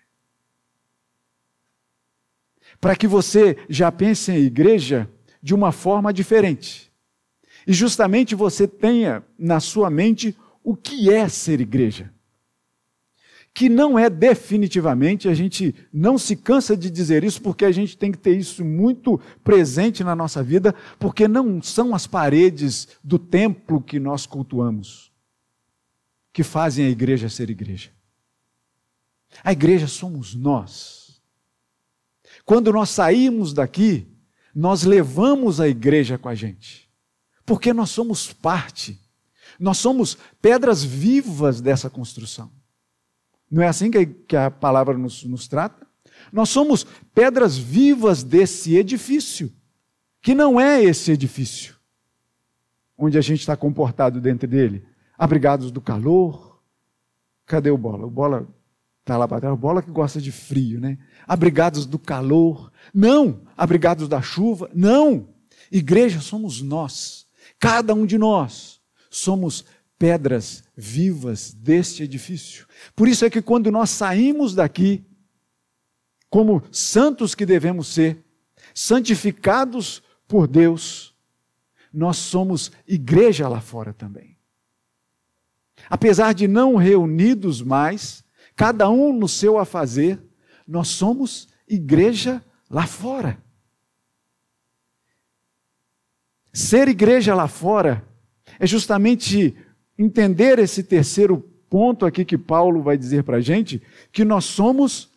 para 2.81 2.97
que 2.97 3.07
você 3.07 3.57
já 3.69 3.93
pense 3.93 4.33
em 4.33 4.39
igreja 4.39 5.09
de 5.43 5.55
uma 5.55 5.73
forma 5.73 6.13
diferente. 6.13 6.91
E 7.67 7.73
justamente 7.73 8.35
você 8.35 8.67
tenha 8.67 9.23
na 9.39 9.61
sua 9.61 9.91
mente 9.91 10.37
o 10.65 10.75
que 10.75 11.11
é 11.11 11.29
ser 11.29 11.61
igreja. 11.61 12.13
Que 13.53 13.69
não 13.69 13.99
é 13.99 14.09
definitivamente, 14.09 15.29
a 15.29 15.35
gente 15.35 15.75
não 15.93 16.17
se 16.17 16.37
cansa 16.37 16.77
de 16.77 16.89
dizer 16.89 17.25
isso, 17.25 17.43
porque 17.43 17.65
a 17.65 17.73
gente 17.73 17.99
tem 17.99 18.13
que 18.13 18.19
ter 18.19 18.37
isso 18.37 18.65
muito 18.65 19.21
presente 19.43 20.05
na 20.05 20.15
nossa 20.15 20.43
vida, 20.43 20.75
porque 20.99 21.27
não 21.27 21.61
são 21.61 21.95
as 21.95 22.07
paredes 22.07 22.89
do 23.03 23.19
templo 23.19 23.83
que 23.83 23.99
nós 23.99 24.25
cultuamos 24.25 25.11
que 26.33 26.43
fazem 26.43 26.87
a 26.87 26.91
igreja 26.91 27.29
ser 27.29 27.51
igreja. 27.51 27.91
A 29.45 29.53
igreja 29.53 29.87
somos 29.87 30.35
nós. 30.35 31.00
Quando 32.51 32.73
nós 32.73 32.91
saímos 32.91 33.53
daqui, 33.53 34.09
nós 34.53 34.83
levamos 34.83 35.61
a 35.61 35.69
igreja 35.69 36.19
com 36.19 36.29
a 36.29 36.35
gente, 36.35 36.91
porque 37.47 37.73
nós 37.73 37.91
somos 37.91 38.33
parte, 38.33 39.01
nós 39.57 39.79
somos 39.79 40.19
pedras 40.43 40.83
vivas 40.83 41.61
dessa 41.61 41.89
construção. 41.89 42.51
Não 43.49 43.63
é 43.63 43.69
assim 43.69 43.89
que 43.89 44.37
a 44.37 44.51
palavra 44.51 44.99
nos, 44.99 45.23
nos 45.23 45.47
trata? 45.47 45.87
Nós 46.33 46.49
somos 46.49 46.85
pedras 47.15 47.57
vivas 47.57 48.25
desse 48.25 48.75
edifício, 48.75 49.53
que 50.21 50.35
não 50.35 50.61
é 50.61 50.83
esse 50.83 51.13
edifício, 51.13 51.77
onde 52.99 53.17
a 53.17 53.21
gente 53.21 53.39
está 53.39 53.57
comportado 53.57 54.21
dentro 54.21 54.49
dele, 54.49 54.85
abrigados 55.17 55.71
do 55.71 55.81
calor. 55.81 56.61
Cadê 57.47 57.71
o 57.71 57.79
bola? 57.79 58.07
O 58.07 58.11
bola 58.11 58.49
está 59.17 59.49
lá 59.49 59.57
bola 59.57 59.83
que 59.83 59.91
gosta 59.91 60.21
de 60.21 60.31
frio, 60.31 60.81
né? 60.81 60.99
Abrigados 61.27 61.87
do 61.87 61.99
calor, 61.99 62.73
não. 62.93 63.43
Abrigados 63.57 64.09
da 64.09 64.23
chuva, 64.23 64.71
não. 64.75 65.29
Igreja 65.71 66.21
somos 66.21 66.61
nós, 66.61 67.27
cada 67.59 67.95
um 67.95 68.05
de 68.05 68.19
nós 68.19 68.81
somos 69.11 69.65
pedras 69.99 70.65
vivas 70.77 71.53
deste 71.53 72.03
edifício. 72.03 72.67
Por 72.95 73.09
isso 73.09 73.25
é 73.25 73.31
que 73.31 73.43
quando 73.43 73.71
nós 73.71 73.91
saímos 73.91 74.55
daqui, 74.55 75.05
como 76.29 76.63
santos 76.71 77.35
que 77.35 77.45
devemos 77.45 77.89
ser, 77.89 78.25
santificados 78.73 80.03
por 80.27 80.47
Deus, 80.47 81.15
nós 81.93 82.17
somos 82.17 82.71
igreja 82.87 83.49
lá 83.49 83.61
fora 83.61 83.93
também. 83.93 84.37
Apesar 85.89 86.33
de 86.33 86.47
não 86.47 86.77
reunidos 86.77 87.61
mais, 87.61 88.25
cada 88.61 88.91
um 88.91 89.11
no 89.11 89.27
seu 89.27 89.57
a 89.57 89.65
fazer, 89.65 90.23
nós 90.69 90.89
somos 90.89 91.49
igreja 91.67 92.45
lá 92.69 92.87
fora. 92.87 93.43
Ser 96.53 96.87
igreja 96.87 97.35
lá 97.35 97.49
fora 97.49 98.07
é 98.59 98.67
justamente 98.67 99.57
entender 99.99 100.59
esse 100.59 100.85
terceiro 100.85 101.39
ponto 101.71 102.05
aqui 102.05 102.23
que 102.23 102.37
Paulo 102.37 102.83
vai 102.83 102.99
dizer 102.99 103.25
para 103.25 103.39
a 103.39 103.41
gente, 103.41 103.83
que 104.13 104.27
nós 104.27 104.45
somos 104.45 105.09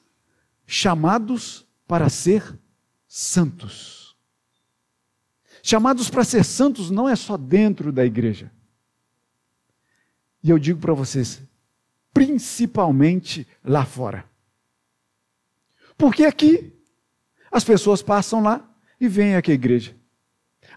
chamados 0.66 1.68
para 1.86 2.08
ser 2.08 2.58
santos. 3.06 4.16
Chamados 5.62 6.10
para 6.10 6.24
ser 6.24 6.46
santos 6.46 6.90
não 6.90 7.10
é 7.10 7.16
só 7.18 7.36
dentro 7.36 7.92
da 7.92 8.06
igreja. 8.06 8.50
E 10.42 10.50
eu 10.50 10.58
digo 10.58 10.80
para 10.80 10.94
vocês, 10.94 11.42
principalmente 12.14 13.48
lá 13.64 13.86
fora. 13.86 14.26
Porque 15.98 16.24
aqui 16.24 16.74
as 17.52 17.64
pessoas 17.64 18.02
passam 18.02 18.42
lá 18.42 18.70
e 19.00 19.08
vêm 19.08 19.36
aqui 19.36 19.52
à 19.52 19.56
igreja. 19.56 19.96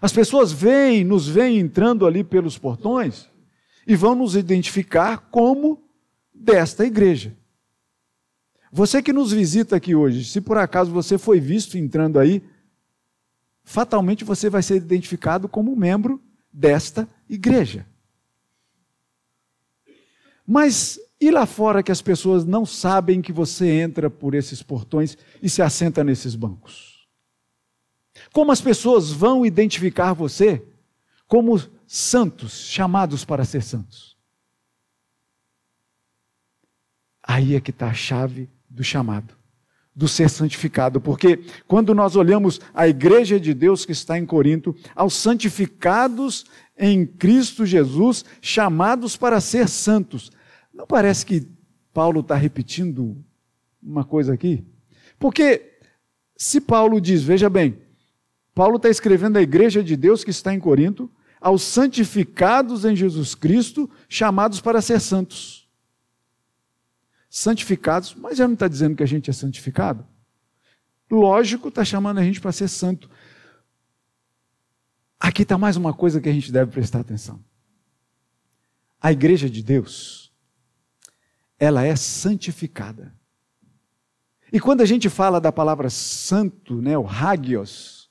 As 0.01 0.11
pessoas 0.11 0.51
vêm, 0.51 1.03
nos 1.03 1.27
veem 1.27 1.59
entrando 1.59 2.05
ali 2.05 2.23
pelos 2.23 2.57
portões 2.57 3.29
e 3.85 3.95
vão 3.95 4.15
nos 4.15 4.35
identificar 4.35 5.29
como 5.29 5.89
desta 6.33 6.85
igreja. 6.85 7.35
Você 8.71 9.01
que 9.01 9.13
nos 9.13 9.31
visita 9.31 9.75
aqui 9.75 9.95
hoje, 9.95 10.25
se 10.25 10.41
por 10.41 10.57
acaso 10.57 10.91
você 10.91 11.17
foi 11.17 11.39
visto 11.39 11.77
entrando 11.77 12.19
aí, 12.19 12.43
fatalmente 13.63 14.23
você 14.23 14.49
vai 14.49 14.61
ser 14.61 14.75
identificado 14.75 15.47
como 15.47 15.75
membro 15.75 16.21
desta 16.51 17.07
igreja. 17.29 17.87
Mas 20.45 20.99
e 21.19 21.31
lá 21.31 21.45
fora 21.45 21.81
que 21.81 21.91
as 21.91 22.01
pessoas 22.01 22.45
não 22.45 22.65
sabem 22.65 23.21
que 23.21 23.33
você 23.33 23.67
entra 23.67 24.09
por 24.09 24.35
esses 24.35 24.61
portões 24.61 25.17
e 25.41 25.49
se 25.49 25.61
assenta 25.61 26.03
nesses 26.03 26.35
bancos? 26.35 27.07
Como 28.31 28.51
as 28.51 28.61
pessoas 28.61 29.11
vão 29.11 29.45
identificar 29.45 30.13
você 30.13 30.63
como 31.27 31.59
santos, 31.87 32.53
chamados 32.53 33.25
para 33.25 33.45
ser 33.45 33.63
santos? 33.63 34.15
Aí 37.23 37.55
é 37.55 37.59
que 37.59 37.71
está 37.71 37.87
a 37.87 37.93
chave 37.93 38.49
do 38.69 38.83
chamado, 38.83 39.35
do 39.93 40.07
ser 40.07 40.29
santificado, 40.29 41.01
porque 41.01 41.43
quando 41.67 41.95
nós 41.95 42.15
olhamos 42.15 42.61
a 42.73 42.87
igreja 42.87 43.39
de 43.39 43.53
Deus 43.53 43.85
que 43.85 43.91
está 43.91 44.17
em 44.17 44.25
Corinto, 44.25 44.75
aos 44.95 45.15
santificados 45.15 46.45
em 46.77 47.05
Cristo 47.05 47.65
Jesus, 47.65 48.23
chamados 48.39 49.17
para 49.17 49.41
ser 49.41 49.67
santos, 49.67 50.31
não 50.77 50.85
parece 50.85 51.25
que 51.25 51.47
Paulo 51.91 52.19
está 52.19 52.35
repetindo 52.35 53.17
uma 53.81 54.05
coisa 54.05 54.31
aqui? 54.31 54.63
Porque 55.17 55.79
se 56.37 56.61
Paulo 56.61 57.01
diz, 57.01 57.23
veja 57.23 57.49
bem, 57.49 57.81
Paulo 58.53 58.77
está 58.77 58.87
escrevendo 58.87 59.37
à 59.37 59.41
igreja 59.41 59.83
de 59.83 59.97
Deus 59.97 60.23
que 60.23 60.29
está 60.29 60.53
em 60.53 60.59
Corinto, 60.59 61.11
aos 61.41 61.63
santificados 61.63 62.85
em 62.85 62.95
Jesus 62.95 63.33
Cristo, 63.33 63.89
chamados 64.07 64.61
para 64.61 64.79
ser 64.79 65.01
santos. 65.01 65.67
Santificados, 67.27 68.13
mas 68.13 68.37
já 68.37 68.47
não 68.47 68.53
está 68.53 68.67
dizendo 68.67 68.95
que 68.95 69.03
a 69.03 69.07
gente 69.07 69.31
é 69.31 69.33
santificado? 69.33 70.05
Lógico, 71.09 71.69
está 71.69 71.83
chamando 71.83 72.19
a 72.19 72.23
gente 72.23 72.39
para 72.39 72.51
ser 72.51 72.67
santo. 72.67 73.09
Aqui 75.19 75.41
está 75.41 75.57
mais 75.57 75.75
uma 75.75 75.93
coisa 75.93 76.21
que 76.21 76.29
a 76.29 76.33
gente 76.33 76.51
deve 76.51 76.71
prestar 76.71 76.99
atenção. 76.99 77.43
A 79.01 79.11
igreja 79.11 79.49
de 79.49 79.63
Deus, 79.63 80.26
ela 81.59 81.83
é 81.83 81.95
santificada. 81.95 83.13
E 84.51 84.59
quando 84.59 84.81
a 84.81 84.85
gente 84.85 85.09
fala 85.09 85.41
da 85.41 85.51
palavra 85.51 85.89
santo, 85.89 86.81
né, 86.81 86.97
o 86.97 87.05
hagios, 87.05 88.09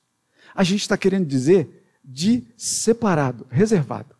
a 0.53 0.63
gente 0.63 0.81
está 0.81 0.97
querendo 0.97 1.25
dizer 1.25 1.85
de 2.03 2.47
separado, 2.55 3.47
reservado. 3.49 4.15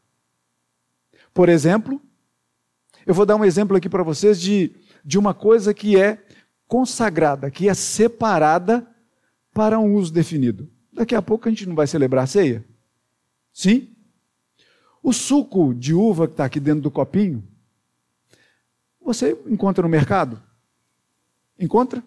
Por 1.33 1.49
exemplo, 1.49 2.01
eu 3.05 3.13
vou 3.13 3.25
dar 3.25 3.35
um 3.35 3.45
exemplo 3.45 3.77
aqui 3.77 3.87
para 3.87 4.03
vocês 4.03 4.41
de, 4.41 4.75
de 5.05 5.17
uma 5.17 5.33
coisa 5.33 5.73
que 5.73 5.99
é 5.99 6.23
consagrada, 6.67 7.49
que 7.49 7.69
é 7.69 7.73
separada 7.73 8.85
para 9.53 9.79
um 9.79 9.93
uso 9.95 10.11
definido. 10.11 10.69
Daqui 10.91 11.15
a 11.15 11.21
pouco 11.21 11.47
a 11.47 11.51
gente 11.51 11.67
não 11.67 11.75
vai 11.75 11.87
celebrar 11.87 12.23
a 12.23 12.27
ceia? 12.27 12.65
Sim? 13.53 13.95
O 15.01 15.13
suco 15.13 15.73
de 15.73 15.93
uva 15.93 16.27
que 16.27 16.33
está 16.33 16.45
aqui 16.45 16.59
dentro 16.59 16.81
do 16.81 16.91
copinho, 16.91 17.47
você 19.07 19.37
encontra 19.47 19.81
no 19.81 19.87
mercado? 19.87 20.43
Encontra? 21.57 22.03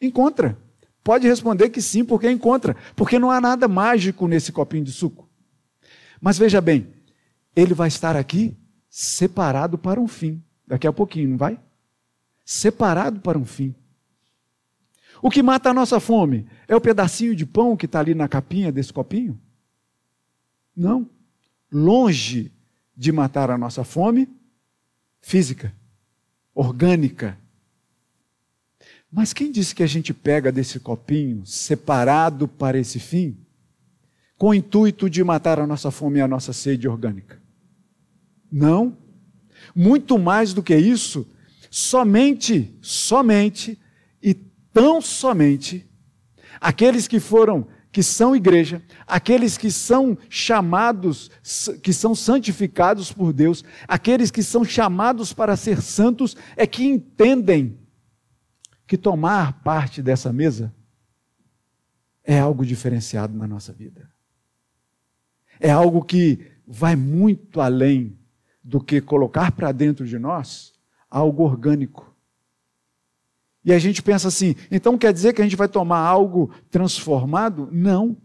Encontra. 0.00 0.58
Pode 1.04 1.28
responder 1.28 1.70
que 1.70 1.80
sim, 1.80 2.04
porque 2.04 2.28
encontra. 2.28 2.76
Porque 2.96 3.20
não 3.20 3.30
há 3.30 3.40
nada 3.40 3.68
mágico 3.68 4.26
nesse 4.26 4.50
copinho 4.50 4.84
de 4.84 4.90
suco. 4.90 5.28
Mas 6.20 6.36
veja 6.36 6.60
bem, 6.60 6.92
ele 7.54 7.72
vai 7.72 7.86
estar 7.86 8.16
aqui 8.16 8.56
separado 8.88 9.78
para 9.78 10.00
um 10.00 10.08
fim. 10.08 10.42
Daqui 10.66 10.88
a 10.88 10.92
pouquinho, 10.92 11.30
não 11.30 11.36
vai? 11.36 11.56
Separado 12.44 13.20
para 13.20 13.38
um 13.38 13.44
fim. 13.44 13.72
O 15.22 15.30
que 15.30 15.44
mata 15.44 15.70
a 15.70 15.74
nossa 15.74 16.00
fome 16.00 16.48
é 16.66 16.74
o 16.74 16.80
pedacinho 16.80 17.36
de 17.36 17.46
pão 17.46 17.76
que 17.76 17.86
está 17.86 18.00
ali 18.00 18.12
na 18.12 18.26
capinha 18.26 18.72
desse 18.72 18.92
copinho? 18.92 19.40
Não. 20.74 21.08
Longe 21.70 22.50
de 22.96 23.12
matar 23.12 23.52
a 23.52 23.56
nossa 23.56 23.84
fome 23.84 24.28
física 25.20 25.78
orgânica. 26.60 27.38
Mas 29.10 29.32
quem 29.32 29.50
disse 29.50 29.74
que 29.74 29.82
a 29.82 29.86
gente 29.86 30.12
pega 30.12 30.52
desse 30.52 30.78
copinho 30.78 31.44
separado 31.46 32.46
para 32.46 32.78
esse 32.78 33.00
fim, 33.00 33.36
com 34.36 34.48
o 34.48 34.54
intuito 34.54 35.08
de 35.08 35.24
matar 35.24 35.58
a 35.58 35.66
nossa 35.66 35.90
fome 35.90 36.18
e 36.18 36.22
a 36.22 36.28
nossa 36.28 36.52
sede 36.52 36.86
orgânica? 36.86 37.40
Não. 38.52 38.96
Muito 39.74 40.18
mais 40.18 40.52
do 40.52 40.62
que 40.62 40.76
isso, 40.76 41.26
somente, 41.70 42.70
somente 42.82 43.78
e 44.22 44.34
tão 44.72 45.00
somente 45.00 45.86
aqueles 46.60 47.08
que 47.08 47.18
foram 47.18 47.66
que 47.92 48.02
são 48.02 48.36
igreja, 48.36 48.82
aqueles 49.06 49.58
que 49.58 49.70
são 49.70 50.16
chamados, 50.28 51.30
que 51.82 51.92
são 51.92 52.14
santificados 52.14 53.12
por 53.12 53.32
Deus, 53.32 53.64
aqueles 53.88 54.30
que 54.30 54.42
são 54.42 54.64
chamados 54.64 55.32
para 55.32 55.56
ser 55.56 55.82
santos, 55.82 56.36
é 56.56 56.66
que 56.66 56.84
entendem 56.84 57.78
que 58.86 58.96
tomar 58.96 59.62
parte 59.62 60.02
dessa 60.02 60.32
mesa 60.32 60.74
é 62.24 62.38
algo 62.38 62.64
diferenciado 62.64 63.36
na 63.36 63.46
nossa 63.46 63.72
vida. 63.72 64.08
É 65.58 65.70
algo 65.70 66.04
que 66.04 66.52
vai 66.66 66.94
muito 66.94 67.60
além 67.60 68.18
do 68.62 68.80
que 68.80 69.00
colocar 69.00 69.52
para 69.52 69.72
dentro 69.72 70.06
de 70.06 70.18
nós 70.18 70.72
algo 71.10 71.42
orgânico. 71.42 72.09
E 73.64 73.72
a 73.72 73.78
gente 73.78 74.02
pensa 74.02 74.28
assim, 74.28 74.54
então 74.70 74.96
quer 74.96 75.12
dizer 75.12 75.34
que 75.34 75.40
a 75.40 75.44
gente 75.44 75.56
vai 75.56 75.68
tomar 75.68 76.00
algo 76.00 76.50
transformado? 76.70 77.68
Não. 77.70 78.16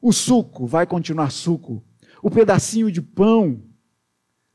O 0.00 0.12
suco 0.12 0.66
vai 0.66 0.86
continuar 0.86 1.30
suco. 1.30 1.84
O 2.22 2.30
pedacinho 2.30 2.90
de 2.90 3.02
pão 3.02 3.62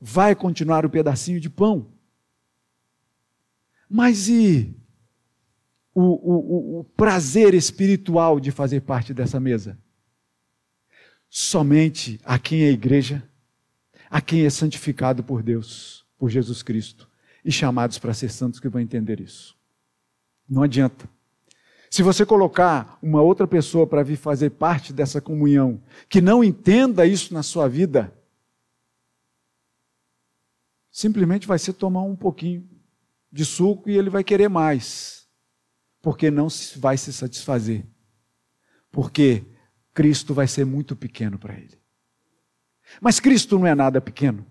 vai 0.01 0.35
continuar 0.35 0.85
o 0.85 0.89
pedacinho 0.89 1.39
de 1.39 1.49
pão. 1.49 1.87
Mas 3.89 4.27
e 4.27 4.75
o, 5.93 6.01
o, 6.01 6.79
o 6.79 6.83
prazer 6.83 7.53
espiritual 7.53 8.39
de 8.39 8.51
fazer 8.51 8.81
parte 8.81 9.13
dessa 9.13 9.39
mesa? 9.39 9.77
Somente 11.29 12.19
a 12.23 12.39
quem 12.39 12.63
é 12.63 12.71
igreja, 12.71 13.23
a 14.09 14.21
quem 14.21 14.45
é 14.45 14.49
santificado 14.49 15.23
por 15.23 15.43
Deus, 15.43 16.05
por 16.17 16.29
Jesus 16.29 16.63
Cristo, 16.63 17.09
e 17.43 17.51
chamados 17.51 17.99
para 17.99 18.13
ser 18.13 18.29
santos 18.29 18.59
que 18.59 18.69
vão 18.69 18.81
entender 18.81 19.19
isso. 19.19 19.55
Não 20.47 20.63
adianta. 20.63 21.09
Se 21.89 22.03
você 22.03 22.25
colocar 22.25 22.97
uma 23.01 23.21
outra 23.21 23.47
pessoa 23.47 23.87
para 23.87 24.03
vir 24.03 24.17
fazer 24.17 24.49
parte 24.51 24.91
dessa 24.91 25.21
comunhão, 25.21 25.81
que 26.09 26.19
não 26.19 26.43
entenda 26.43 27.05
isso 27.05 27.33
na 27.33 27.41
sua 27.41 27.69
vida, 27.69 28.13
de 33.31 33.45
suco 33.45 33.89
e 33.89 33.97
ele 33.97 34.09
vai 34.09 34.23
querer 34.23 34.49
mais, 34.49 35.25
porque 36.01 36.29
não 36.29 36.47
vai 36.77 36.97
se 36.97 37.13
satisfazer, 37.13 37.85
porque 38.91 39.45
Cristo 39.93 40.33
vai 40.33 40.47
ser 40.47 40.65
muito 40.65 40.95
pequeno 40.95 41.39
para 41.39 41.53
ele. 41.53 41.79
Mas 42.99 43.19
Cristo 43.19 43.57
não 43.57 43.67
é 43.67 43.73
nada 43.73 44.01
pequeno. 44.01 44.45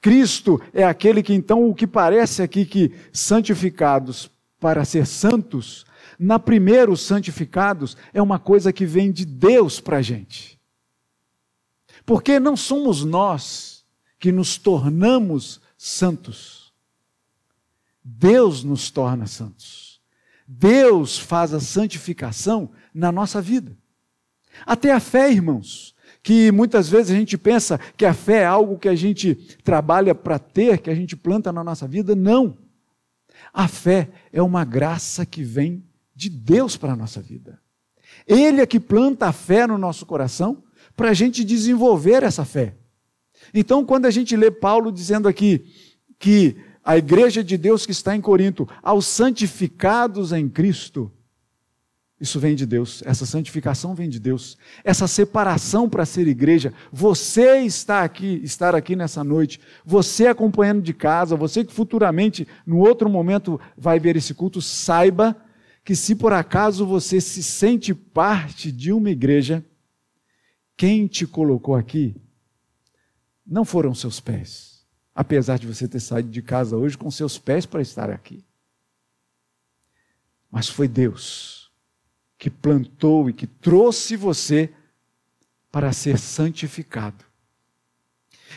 Cristo 0.00 0.60
é 0.72 0.84
aquele 0.84 1.22
que, 1.22 1.34
então, 1.34 1.68
o 1.68 1.74
que 1.74 1.86
parece 1.86 2.42
aqui 2.42 2.64
que 2.64 2.94
santificados 3.12 4.30
para 4.62 4.84
ser 4.84 5.08
santos, 5.08 5.84
na 6.16 6.38
primeiro 6.38 6.96
santificados 6.96 7.96
é 8.14 8.22
uma 8.22 8.38
coisa 8.38 8.72
que 8.72 8.86
vem 8.86 9.10
de 9.10 9.26
Deus 9.26 9.80
para 9.80 9.96
a 9.96 10.02
gente. 10.02 10.56
Porque 12.06 12.38
não 12.38 12.56
somos 12.56 13.04
nós 13.04 13.84
que 14.20 14.30
nos 14.30 14.56
tornamos 14.56 15.60
santos. 15.76 16.72
Deus 18.04 18.62
nos 18.62 18.88
torna 18.88 19.26
santos. 19.26 20.00
Deus 20.46 21.18
faz 21.18 21.52
a 21.52 21.58
santificação 21.58 22.70
na 22.94 23.10
nossa 23.10 23.42
vida. 23.42 23.76
Até 24.64 24.92
a 24.92 25.00
fé, 25.00 25.28
irmãos, 25.32 25.92
que 26.22 26.52
muitas 26.52 26.88
vezes 26.88 27.10
a 27.10 27.18
gente 27.18 27.36
pensa 27.36 27.80
que 27.96 28.06
a 28.06 28.14
fé 28.14 28.42
é 28.42 28.46
algo 28.46 28.78
que 28.78 28.88
a 28.88 28.94
gente 28.94 29.34
trabalha 29.64 30.14
para 30.14 30.38
ter, 30.38 30.78
que 30.78 30.90
a 30.90 30.94
gente 30.94 31.16
planta 31.16 31.50
na 31.50 31.64
nossa 31.64 31.88
vida. 31.88 32.14
Não. 32.14 32.61
A 33.52 33.68
fé 33.68 34.08
é 34.32 34.42
uma 34.42 34.64
graça 34.64 35.26
que 35.26 35.42
vem 35.42 35.84
de 36.14 36.30
Deus 36.30 36.76
para 36.76 36.92
a 36.92 36.96
nossa 36.96 37.20
vida. 37.20 37.60
Ele 38.26 38.60
é 38.60 38.66
que 38.66 38.80
planta 38.80 39.26
a 39.26 39.32
fé 39.32 39.66
no 39.66 39.76
nosso 39.76 40.06
coração 40.06 40.62
para 40.96 41.10
a 41.10 41.14
gente 41.14 41.44
desenvolver 41.44 42.22
essa 42.22 42.44
fé. 42.44 42.76
Então, 43.52 43.84
quando 43.84 44.06
a 44.06 44.10
gente 44.10 44.36
lê 44.36 44.50
Paulo 44.50 44.92
dizendo 44.92 45.28
aqui 45.28 45.66
que 46.18 46.56
a 46.84 46.96
igreja 46.96 47.42
de 47.42 47.56
Deus 47.56 47.84
que 47.84 47.92
está 47.92 48.14
em 48.14 48.20
Corinto, 48.20 48.68
aos 48.82 49.06
santificados 49.06 50.32
em 50.32 50.48
Cristo, 50.48 51.12
isso 52.22 52.38
vem 52.38 52.54
de 52.54 52.64
Deus, 52.64 53.02
essa 53.04 53.26
santificação 53.26 53.96
vem 53.96 54.08
de 54.08 54.20
Deus, 54.20 54.56
essa 54.84 55.08
separação 55.08 55.88
para 55.88 56.06
ser 56.06 56.28
igreja. 56.28 56.72
Você 56.92 57.62
está 57.62 58.04
aqui, 58.04 58.40
estar 58.44 58.76
aqui 58.76 58.94
nessa 58.94 59.24
noite, 59.24 59.60
você 59.84 60.28
acompanhando 60.28 60.80
de 60.80 60.94
casa, 60.94 61.34
você 61.34 61.64
que 61.64 61.72
futuramente, 61.72 62.46
no 62.64 62.78
outro 62.78 63.10
momento, 63.10 63.60
vai 63.76 63.98
ver 63.98 64.14
esse 64.14 64.34
culto, 64.34 64.62
saiba 64.62 65.36
que 65.84 65.96
se 65.96 66.14
por 66.14 66.32
acaso 66.32 66.86
você 66.86 67.20
se 67.20 67.42
sente 67.42 67.92
parte 67.92 68.70
de 68.70 68.92
uma 68.92 69.10
igreja, 69.10 69.64
quem 70.76 71.08
te 71.08 71.26
colocou 71.26 71.74
aqui 71.74 72.14
não 73.44 73.64
foram 73.64 73.92
seus 73.96 74.20
pés, 74.20 74.86
apesar 75.12 75.58
de 75.58 75.66
você 75.66 75.88
ter 75.88 75.98
saído 75.98 76.30
de 76.30 76.40
casa 76.40 76.76
hoje 76.76 76.96
com 76.96 77.10
seus 77.10 77.36
pés 77.36 77.66
para 77.66 77.82
estar 77.82 78.10
aqui. 78.10 78.44
Mas 80.48 80.68
foi 80.68 80.86
Deus 80.86 81.61
que 82.42 82.50
plantou 82.50 83.30
e 83.30 83.32
que 83.32 83.46
trouxe 83.46 84.16
você 84.16 84.68
para 85.70 85.92
ser 85.92 86.18
santificado. 86.18 87.24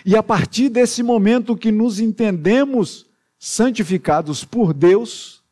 E 0.03 0.17
a 0.17 0.23
partir 0.23 0.69
desse 0.69 1.03
momento 1.03 1.55
que 1.55 1.71
nos 1.71 1.99
entendemos 1.99 3.05
santificados 3.37 4.43
por 4.43 4.73
Deus, 4.73 5.43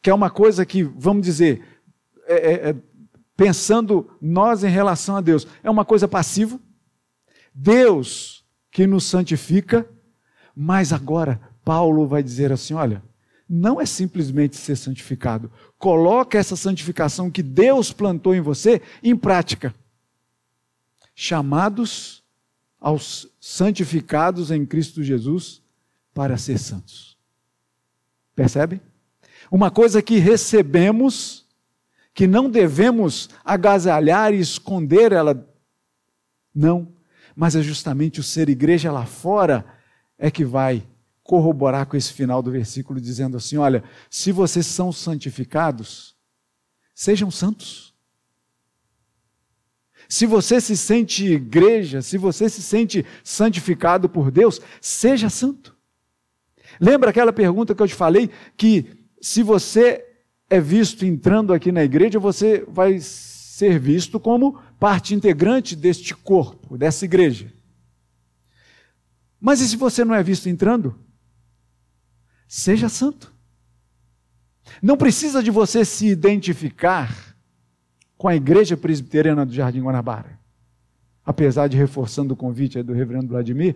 que 0.00 0.08
é 0.08 0.14
uma 0.14 0.30
coisa 0.30 0.64
que, 0.64 0.82
vamos 0.82 1.22
dizer, 1.22 1.62
é, 2.26 2.34
é, 2.34 2.70
é, 2.70 2.76
pensando 3.36 4.10
nós 4.22 4.64
em 4.64 4.70
relação 4.70 5.14
a 5.14 5.20
Deus, 5.20 5.46
é 5.62 5.68
uma 5.68 5.84
coisa 5.84 6.08
passiva. 6.08 6.58
Deus 7.54 8.42
que 8.70 8.86
nos 8.86 9.04
santifica, 9.04 9.86
mas 10.56 10.94
agora 10.94 11.38
Paulo 11.62 12.06
vai 12.06 12.22
dizer 12.22 12.50
assim: 12.50 12.72
olha, 12.72 13.02
não 13.48 13.80
é 13.80 13.86
simplesmente 13.86 14.56
ser 14.56 14.76
santificado. 14.76 15.50
Coloca 15.78 16.38
essa 16.38 16.56
santificação 16.56 17.30
que 17.30 17.42
Deus 17.42 17.92
plantou 17.92 18.34
em 18.34 18.40
você 18.40 18.80
em 19.02 19.16
prática. 19.16 19.74
Chamados 21.14 22.22
aos 22.80 23.28
santificados 23.40 24.50
em 24.50 24.64
Cristo 24.64 25.02
Jesus 25.02 25.62
para 26.12 26.36
ser 26.36 26.58
santos. 26.58 27.16
Percebe? 28.34 28.80
Uma 29.50 29.70
coisa 29.70 30.02
que 30.02 30.18
recebemos, 30.18 31.46
que 32.12 32.26
não 32.26 32.50
devemos 32.50 33.28
agasalhar 33.44 34.32
e 34.32 34.40
esconder 34.40 35.12
ela. 35.12 35.48
Não, 36.54 36.92
mas 37.36 37.54
é 37.56 37.62
justamente 37.62 38.20
o 38.20 38.22
ser 38.22 38.48
igreja 38.48 38.90
lá 38.90 39.06
fora 39.06 39.64
é 40.18 40.30
que 40.30 40.44
vai 40.44 40.86
corroborar 41.24 41.86
com 41.86 41.96
esse 41.96 42.12
final 42.12 42.42
do 42.42 42.52
versículo, 42.52 43.00
dizendo 43.00 43.36
assim: 43.36 43.56
olha, 43.56 43.82
se 44.08 44.30
vocês 44.30 44.66
são 44.66 44.92
santificados, 44.92 46.14
sejam 46.94 47.30
santos. 47.30 47.92
Se 50.06 50.26
você 50.26 50.60
se 50.60 50.76
sente 50.76 51.24
igreja, 51.24 52.02
se 52.02 52.18
você 52.18 52.48
se 52.48 52.62
sente 52.62 53.04
santificado 53.24 54.08
por 54.08 54.30
Deus, 54.30 54.60
seja 54.80 55.30
santo. 55.30 55.74
Lembra 56.78 57.08
aquela 57.10 57.32
pergunta 57.32 57.74
que 57.74 57.82
eu 57.82 57.88
te 57.88 57.94
falei 57.94 58.30
que 58.56 59.08
se 59.20 59.42
você 59.42 60.04
é 60.50 60.60
visto 60.60 61.06
entrando 61.06 61.54
aqui 61.54 61.72
na 61.72 61.82
igreja, 61.82 62.18
você 62.18 62.64
vai 62.68 62.98
ser 63.00 63.78
visto 63.78 64.20
como 64.20 64.60
parte 64.78 65.14
integrante 65.14 65.74
deste 65.74 66.14
corpo, 66.14 66.76
dessa 66.76 67.06
igreja. 67.06 67.50
Mas 69.40 69.60
e 69.60 69.68
se 69.68 69.76
você 69.76 70.04
não 70.04 70.14
é 70.14 70.22
visto 70.22 70.48
entrando? 70.48 71.03
Seja 72.56 72.88
santo. 72.88 73.34
Não 74.80 74.96
precisa 74.96 75.42
de 75.42 75.50
você 75.50 75.84
se 75.84 76.06
identificar 76.06 77.36
com 78.16 78.28
a 78.28 78.36
igreja 78.36 78.76
presbiteriana 78.76 79.44
do 79.44 79.52
Jardim 79.52 79.82
Guanabara. 79.82 80.38
Apesar 81.26 81.66
de 81.66 81.76
reforçando 81.76 82.32
o 82.32 82.36
convite 82.36 82.80
do 82.80 82.92
reverendo 82.92 83.26
Vladimir, 83.26 83.74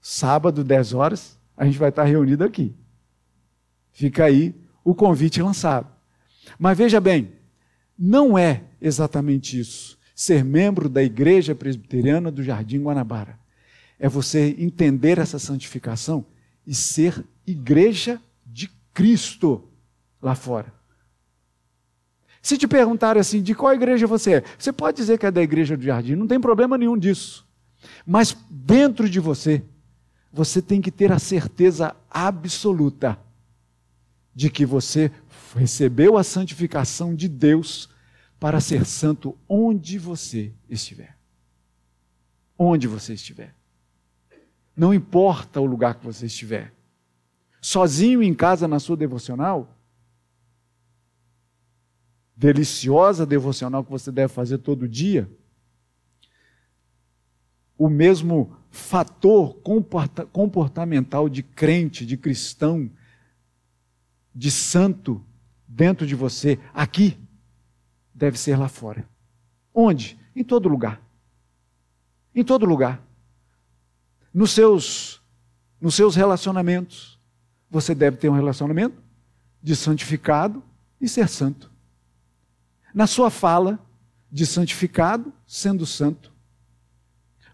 sábado, 0.00 0.64
10 0.64 0.92
horas, 0.92 1.38
a 1.56 1.64
gente 1.64 1.78
vai 1.78 1.90
estar 1.90 2.02
reunido 2.02 2.42
aqui. 2.42 2.74
Fica 3.92 4.24
aí 4.24 4.52
o 4.82 4.92
convite 4.92 5.40
lançado. 5.40 5.86
Mas 6.58 6.76
veja 6.76 7.00
bem, 7.00 7.34
não 7.96 8.36
é 8.36 8.64
exatamente 8.80 9.56
isso. 9.56 9.96
Ser 10.16 10.44
membro 10.44 10.88
da 10.88 11.00
igreja 11.00 11.54
presbiteriana 11.54 12.32
do 12.32 12.42
Jardim 12.42 12.82
Guanabara 12.82 13.38
é 14.00 14.08
você 14.08 14.56
entender 14.58 15.16
essa 15.16 15.38
santificação 15.38 16.26
e 16.66 16.74
ser 16.74 17.24
igreja 17.46 18.20
de 18.46 18.68
Cristo 18.92 19.68
lá 20.20 20.34
fora. 20.34 20.72
Se 22.40 22.58
te 22.58 22.68
perguntarem 22.68 23.20
assim, 23.20 23.42
de 23.42 23.54
qual 23.54 23.72
igreja 23.72 24.06
você 24.06 24.34
é? 24.34 24.44
Você 24.58 24.72
pode 24.72 24.98
dizer 24.98 25.18
que 25.18 25.24
é 25.24 25.30
da 25.30 25.42
igreja 25.42 25.76
do 25.76 25.82
jardim, 25.82 26.14
não 26.14 26.26
tem 26.26 26.38
problema 26.38 26.76
nenhum 26.76 26.96
disso. 26.96 27.46
Mas 28.06 28.36
dentro 28.50 29.08
de 29.08 29.18
você, 29.18 29.62
você 30.32 30.60
tem 30.60 30.80
que 30.80 30.90
ter 30.90 31.10
a 31.10 31.18
certeza 31.18 31.96
absoluta 32.10 33.18
de 34.34 34.50
que 34.50 34.66
você 34.66 35.10
recebeu 35.54 36.18
a 36.18 36.24
santificação 36.24 37.14
de 37.14 37.28
Deus 37.28 37.88
para 38.38 38.60
ser 38.60 38.84
santo 38.84 39.38
onde 39.48 39.98
você 39.98 40.52
estiver. 40.68 41.16
Onde 42.58 42.86
você 42.86 43.14
estiver. 43.14 43.54
Não 44.76 44.92
importa 44.92 45.60
o 45.60 45.64
lugar 45.64 45.94
que 45.94 46.04
você 46.04 46.26
estiver. 46.26 46.74
Sozinho 47.66 48.22
em 48.22 48.34
casa 48.34 48.68
na 48.68 48.78
sua 48.78 48.94
devocional, 48.94 49.74
deliciosa 52.36 53.24
devocional 53.24 53.82
que 53.82 53.90
você 53.90 54.12
deve 54.12 54.30
fazer 54.30 54.58
todo 54.58 54.86
dia, 54.86 55.30
o 57.78 57.88
mesmo 57.88 58.54
fator 58.70 59.56
comportamental 60.30 61.26
de 61.26 61.42
crente, 61.42 62.04
de 62.04 62.18
cristão, 62.18 62.90
de 64.34 64.50
santo 64.50 65.24
dentro 65.66 66.06
de 66.06 66.14
você, 66.14 66.60
aqui, 66.74 67.18
deve 68.12 68.38
ser 68.38 68.58
lá 68.58 68.68
fora. 68.68 69.08
Onde? 69.72 70.18
Em 70.36 70.44
todo 70.44 70.68
lugar. 70.68 71.00
Em 72.34 72.44
todo 72.44 72.66
lugar 72.66 73.02
nos 74.34 74.50
seus, 74.50 75.22
nos 75.80 75.94
seus 75.94 76.14
relacionamentos. 76.14 77.13
Você 77.70 77.94
deve 77.94 78.16
ter 78.16 78.28
um 78.28 78.34
relacionamento 78.34 79.02
de 79.62 79.74
santificado 79.74 80.62
e 81.00 81.08
ser 81.08 81.28
santo. 81.28 81.70
Na 82.94 83.06
sua 83.06 83.30
fala, 83.30 83.78
de 84.30 84.46
santificado, 84.46 85.32
sendo 85.46 85.86
santo. 85.86 86.32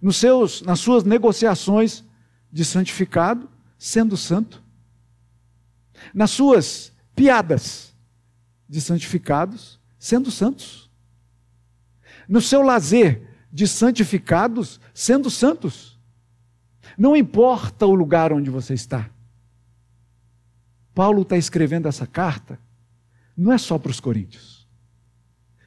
Nos 0.01 0.16
seus, 0.16 0.62
nas 0.62 0.81
suas 0.81 1.05
negociações 1.05 2.03
de 2.51 2.64
santificado, 2.64 3.49
sendo 3.79 4.16
santo. 4.16 4.62
Nas 6.14 6.31
suas 6.31 6.92
piadas 7.14 7.94
de 8.68 8.81
santificados, 8.81 9.79
sendo 9.99 10.31
santos. 10.31 10.90
No 12.29 12.40
seu 12.40 12.62
lazer 12.62 13.29
de 13.53 13.66
santificados, 13.66 14.81
sendo 14.94 15.31
santos. 15.31 15.99
Não 16.96 17.16
importa 17.16 17.87
o 17.87 17.94
lugar 17.94 18.33
onde 18.33 18.49
você 18.49 18.75
está. 18.75 19.11
Paulo 21.00 21.22
está 21.22 21.38
escrevendo 21.38 21.88
essa 21.88 22.06
carta, 22.06 22.60
não 23.34 23.50
é 23.50 23.56
só 23.56 23.78
para 23.78 23.90
os 23.90 24.00
coríntios. 24.00 24.68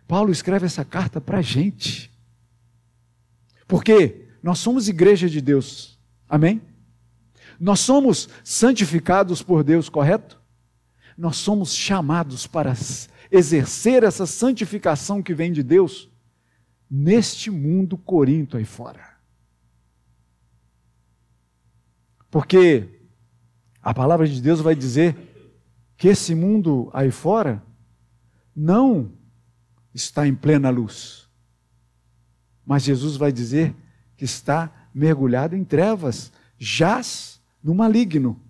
Paulo 0.07 0.31
escreve 0.31 0.67
essa 0.67 0.85
carta 0.85 1.19
para 1.19 1.39
a 1.39 1.41
gente. 1.41 2.11
Porque 3.67 4.27
nós 4.43 4.59
somos 4.59 4.87
igreja 4.87 5.27
de 5.27 5.41
Deus. 5.41 5.99
Amém? 6.29 6.61
Nós 7.59 7.79
somos 7.79 8.29
santificados 8.43 9.41
por 9.41 9.63
Deus, 9.63 9.89
correto? 9.89 10.39
Nós 11.17 11.37
somos 11.37 11.73
chamados 11.73 12.45
para 12.45 12.71
exercer 13.31 14.03
essa 14.03 14.27
santificação 14.27 15.23
que 15.23 15.33
vem 15.33 15.51
de 15.51 15.63
Deus 15.63 16.11
neste 16.87 17.49
mundo 17.49 17.97
corinto 17.97 18.55
aí 18.55 18.65
fora. 18.65 19.17
Porque 22.29 23.02
a 23.83 23.93
palavra 23.93 24.25
de 24.25 24.41
Deus 24.41 24.61
vai 24.61 24.73
dizer 24.73 25.17
que 25.97 26.07
esse 26.07 26.33
mundo 26.33 26.89
aí 26.93 27.11
fora 27.11 27.61
não 28.55 29.11
está 29.93 30.25
em 30.25 30.33
plena 30.33 30.69
luz. 30.69 31.27
Mas 32.65 32.83
Jesus 32.83 33.17
vai 33.17 33.29
dizer 33.29 33.75
que 34.15 34.23
está 34.23 34.71
mergulhado 34.93 35.53
em 35.53 35.65
trevas, 35.65 36.31
jaz 36.57 37.41
no 37.61 37.75
maligno. 37.75 38.41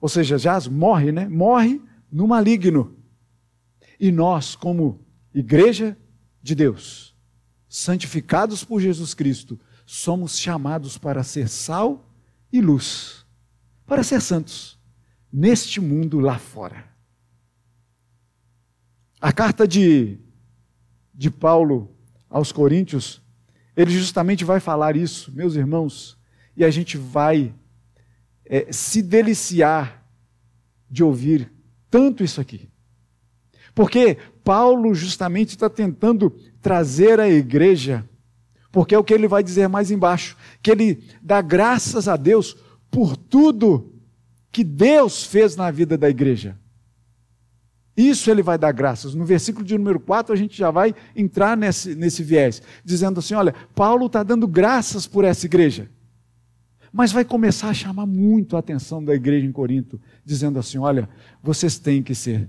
Ou 0.00 0.08
seja, 0.08 0.36
jaz 0.36 0.66
morre, 0.66 1.12
né? 1.12 1.28
Morre 1.28 1.80
no 2.10 2.26
maligno. 2.26 2.96
E 4.00 4.10
nós, 4.10 4.56
como 4.56 5.00
igreja 5.32 5.96
de 6.42 6.56
Deus, 6.56 7.14
santificados 7.68 8.64
por 8.64 8.80
Jesus 8.80 9.14
Cristo, 9.14 9.60
somos 9.86 10.36
chamados 10.36 10.98
para 10.98 11.22
ser 11.22 11.48
sal 11.48 12.12
e 12.52 12.60
luz 12.60 13.27
para 13.88 14.02
ser 14.04 14.20
santos 14.20 14.78
neste 15.32 15.80
mundo 15.80 16.20
lá 16.20 16.38
fora. 16.38 16.84
A 19.18 19.32
carta 19.32 19.66
de, 19.66 20.18
de 21.14 21.30
Paulo 21.30 21.90
aos 22.28 22.52
Coríntios, 22.52 23.22
ele 23.74 23.90
justamente 23.90 24.44
vai 24.44 24.60
falar 24.60 24.94
isso, 24.94 25.32
meus 25.32 25.56
irmãos, 25.56 26.18
e 26.54 26.64
a 26.64 26.70
gente 26.70 26.98
vai 26.98 27.54
é, 28.44 28.70
se 28.70 29.00
deliciar 29.00 30.06
de 30.90 31.02
ouvir 31.02 31.50
tanto 31.90 32.22
isso 32.22 32.40
aqui. 32.40 32.68
Porque 33.74 34.18
Paulo 34.44 34.94
justamente 34.94 35.50
está 35.50 35.70
tentando 35.70 36.30
trazer 36.60 37.20
a 37.20 37.28
igreja, 37.28 38.06
porque 38.70 38.94
é 38.94 38.98
o 38.98 39.04
que 39.04 39.14
ele 39.14 39.28
vai 39.28 39.42
dizer 39.42 39.66
mais 39.66 39.90
embaixo, 39.90 40.36
que 40.62 40.70
ele 40.70 41.02
dá 41.22 41.40
graças 41.40 42.06
a 42.06 42.16
Deus 42.16 42.56
por 42.90 43.16
tudo 43.16 43.92
que 44.50 44.64
Deus 44.64 45.24
fez 45.24 45.56
na 45.56 45.70
vida 45.70 45.96
da 45.96 46.08
igreja. 46.08 46.58
Isso 47.96 48.30
ele 48.30 48.42
vai 48.42 48.56
dar 48.56 48.70
graças. 48.70 49.12
No 49.12 49.24
versículo 49.24 49.64
de 49.64 49.76
número 49.76 49.98
4, 49.98 50.32
a 50.32 50.36
gente 50.36 50.56
já 50.56 50.70
vai 50.70 50.94
entrar 51.16 51.56
nesse, 51.56 51.96
nesse 51.96 52.22
viés, 52.22 52.62
dizendo 52.84 53.18
assim: 53.18 53.34
olha, 53.34 53.52
Paulo 53.74 54.06
está 54.06 54.22
dando 54.22 54.46
graças 54.46 55.06
por 55.06 55.24
essa 55.24 55.46
igreja. 55.46 55.90
Mas 56.92 57.12
vai 57.12 57.24
começar 57.24 57.68
a 57.68 57.74
chamar 57.74 58.06
muito 58.06 58.56
a 58.56 58.60
atenção 58.60 59.04
da 59.04 59.14
igreja 59.14 59.44
em 59.44 59.52
Corinto, 59.52 60.00
dizendo 60.24 60.60
assim: 60.60 60.78
olha, 60.78 61.08
vocês 61.42 61.78
têm 61.78 62.00
que 62.00 62.14
ser 62.14 62.48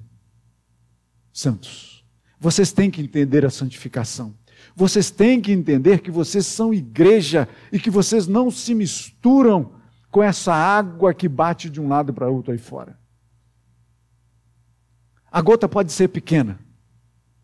santos. 1.34 2.06
Vocês 2.40 2.72
têm 2.72 2.92
que 2.92 3.02
entender 3.02 3.44
a 3.44 3.50
santificação. 3.50 4.36
Vocês 4.76 5.10
têm 5.10 5.42
que 5.42 5.52
entender 5.52 6.00
que 6.00 6.12
vocês 6.12 6.46
são 6.46 6.74
igreja 6.74 7.50
e 7.72 7.80
que 7.80 7.90
vocês 7.90 8.28
não 8.28 8.52
se 8.52 8.76
misturam 8.76 9.72
com 10.12 10.24
essa 10.24 10.54
água 10.54 11.14
que 11.14 11.28
bate 11.28 11.70
de 11.70 11.80
um 11.80 11.88
lado 11.88 12.14
para 12.14 12.30
outro 12.30 12.52
aí 12.52 12.58
fora. 12.58 12.98
A 15.32 15.42
gota 15.42 15.70
pode 15.70 15.92
ser 15.92 16.08
pequena, 16.08 16.60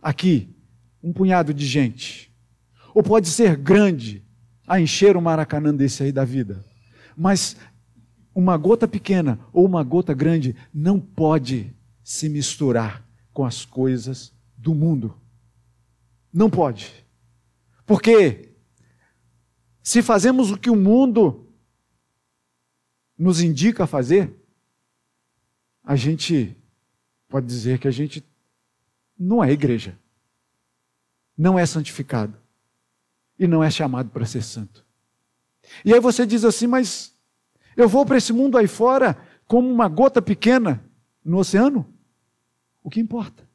aqui, 0.01 0.55
um 1.03 1.13
punhado 1.13 1.53
de 1.53 1.65
gente, 1.65 2.33
ou 2.93 3.03
pode 3.03 3.27
ser 3.27 3.55
grande, 3.55 4.25
a 4.67 4.79
encher 4.79 5.15
o 5.15 5.21
maracanã 5.21 5.73
desse 5.73 6.01
aí 6.01 6.11
da 6.11 6.25
vida. 6.25 6.65
Mas 7.15 7.55
uma 8.33 8.57
gota 8.57 8.87
pequena 8.87 9.39
ou 9.53 9.65
uma 9.65 9.83
gota 9.83 10.13
grande 10.13 10.55
não 10.73 10.99
pode 10.99 11.73
se 12.03 12.27
misturar 12.27 13.07
com 13.31 13.45
as 13.45 13.63
coisas 13.63 14.33
do 14.57 14.73
mundo. 14.73 15.15
Não 16.33 16.49
pode. 16.49 16.91
Porque 17.85 18.55
se 19.83 20.01
fazemos 20.01 20.51
o 20.51 20.57
que 20.57 20.69
o 20.69 20.75
mundo 20.75 21.44
nos 23.17 23.41
indica 23.41 23.83
a 23.83 23.87
fazer, 23.87 24.33
a 25.83 25.95
gente 25.95 26.55
pode 27.27 27.45
dizer 27.45 27.79
que 27.79 27.87
a 27.87 27.91
gente 27.91 28.23
não 29.17 29.43
é 29.43 29.51
igreja, 29.51 29.97
não 31.37 31.57
é 31.57 31.65
santificado 31.65 32.37
e 33.37 33.47
não 33.47 33.63
é 33.63 33.69
chamado 33.69 34.09
para 34.09 34.25
ser 34.25 34.41
santo. 34.41 34.85
E 35.83 35.93
aí 35.93 35.99
você 35.99 36.25
diz 36.25 36.43
assim, 36.43 36.67
mas 36.67 37.13
eu 37.75 37.87
vou 37.87 38.05
para 38.05 38.17
esse 38.17 38.33
mundo 38.33 38.57
aí 38.57 38.67
fora 38.67 39.17
como 39.47 39.71
uma 39.71 39.87
gota 39.87 40.21
pequena 40.21 40.83
no 41.23 41.37
oceano? 41.37 41.91
O 42.83 42.89
que 42.89 42.99
importa? 42.99 43.47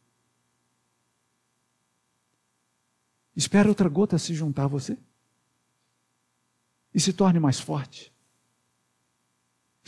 Espera 3.34 3.68
outra 3.68 3.88
gota 3.88 4.18
se 4.18 4.34
juntar 4.34 4.64
a 4.64 4.68
você 4.68 4.98
e 6.92 7.00
se 7.00 7.12
torne 7.12 7.38
mais 7.38 7.60
forte. 7.60 8.12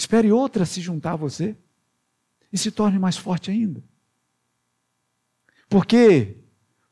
Espere 0.02 0.32
outra 0.32 0.66
se 0.66 0.80
juntar 0.80 1.12
a 1.12 1.16
você 1.16 1.56
e 2.52 2.58
se 2.58 2.72
torne 2.72 2.98
mais 2.98 3.16
forte 3.16 3.52
ainda. 3.52 3.84
Porque, 5.68 6.38